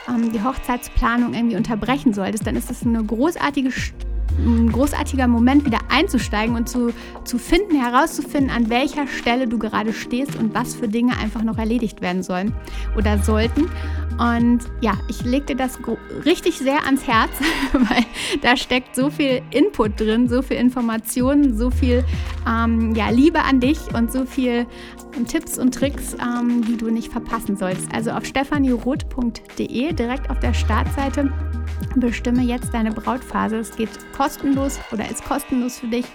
Ähm, 0.08 0.32
die 0.32 0.44
Hochzeitsplanung 0.44 1.34
irgendwie 1.34 1.56
unterbrechen 1.56 2.14
solltest, 2.14 2.48
dann 2.48 2.56
ist 2.56 2.70
das 2.70 2.86
eine 2.86 3.04
großartige 3.04 3.72
ein 4.38 4.72
großartiger 4.72 5.28
Moment, 5.28 5.66
wieder 5.66 5.80
einzusteigen 5.90 6.56
und 6.56 6.70
zu, 6.70 6.94
zu 7.24 7.38
finden, 7.38 7.82
herauszufinden, 7.82 8.50
an 8.50 8.70
welcher 8.70 9.08
Stelle 9.08 9.48
du 9.48 9.58
gerade 9.58 9.94
stehst 9.94 10.36
und 10.36 10.54
was 10.54 10.76
für 10.76 10.88
Dinge 10.88 11.18
einfach 11.18 11.44
noch 11.44 11.58
erledigt 11.58 12.02
werden 12.02 12.24
sollen 12.24 12.54
oder 12.96 13.18
sollten. 13.20 13.70
Und 14.18 14.62
ja, 14.82 14.98
ich 15.08 15.24
lege 15.24 15.48
dir 15.48 15.56
das 15.56 15.78
richtig 16.26 16.58
sehr 16.58 16.84
ans 16.86 17.08
Herz, 17.08 17.32
weil 17.74 18.04
da 18.42 18.58
steckt 18.58 18.96
so 18.96 19.10
viel 19.10 19.42
Input 19.52 20.00
drin, 20.00 20.28
so 20.28 20.42
viel 20.42 20.58
Informationen, 20.58 21.56
so 21.56 21.70
viel 21.70 22.04
ähm, 22.48 22.96
ja, 22.96 23.10
Liebe 23.10 23.44
an 23.44 23.60
dich 23.60 23.80
und 23.94 24.12
so 24.12 24.26
viel 24.26 24.66
Tipps 25.28 25.58
und 25.58 25.74
Tricks, 25.74 26.16
ähm, 26.16 26.64
die 26.66 26.78
du 26.78 26.90
nicht 26.90 27.12
verpassen 27.12 27.58
sollst. 27.58 27.94
Also 27.94 28.12
auf 28.12 28.26
stefanieroth.de 28.26 29.94
direkt 29.94 30.30
auf 30.30 30.40
der 30.40 30.54
Startseite 30.54 31.32
bestimme 31.96 32.44
jetzt 32.44 32.74
deine 32.74 32.92
Brautphase. 32.92 33.58
Es 33.58 33.76
geht 33.76 33.90
kostenlos 34.16 34.80
oder 34.92 35.10
ist 35.10 35.24
kostenlos 35.24 35.80
für 35.80 35.88
dich, 35.88 36.06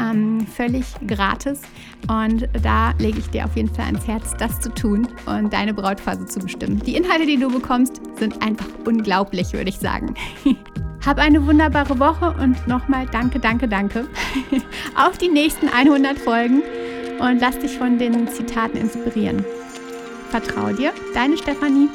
ähm, 0.00 0.46
völlig 0.46 0.84
gratis. 1.06 1.62
Und 2.08 2.48
da 2.62 2.92
lege 2.98 3.18
ich 3.18 3.28
dir 3.30 3.44
auf 3.44 3.56
jeden 3.56 3.72
Fall 3.74 3.86
ans 3.86 4.06
Herz, 4.06 4.34
das 4.38 4.60
zu 4.60 4.70
tun 4.70 5.08
und 5.26 5.52
deine 5.52 5.74
Brautphase 5.74 6.26
zu 6.26 6.40
bestimmen. 6.40 6.80
Die 6.80 6.96
Inhalte, 6.96 7.26
die 7.26 7.36
du 7.36 7.50
bekommst, 7.50 8.00
sind 8.18 8.42
einfach 8.42 8.68
unglaublich, 8.84 9.52
würde 9.52 9.70
ich 9.70 9.78
sagen. 9.78 10.14
Hab 11.06 11.18
eine 11.18 11.46
wunderbare 11.46 11.98
Woche 11.98 12.34
und 12.42 12.66
nochmal 12.66 13.06
danke, 13.10 13.38
danke, 13.38 13.68
danke. 13.68 14.06
auf 14.94 15.16
die 15.18 15.28
nächsten 15.28 15.68
100 15.68 16.18
Folgen 16.18 16.62
und 17.20 17.40
lass 17.40 17.58
dich 17.58 17.76
von 17.78 17.98
den 17.98 18.28
Zitaten 18.28 18.78
inspirieren. 18.78 19.44
Vertrau 20.30 20.72
dir, 20.72 20.92
deine 21.14 21.36
Stefanie. 21.36 21.88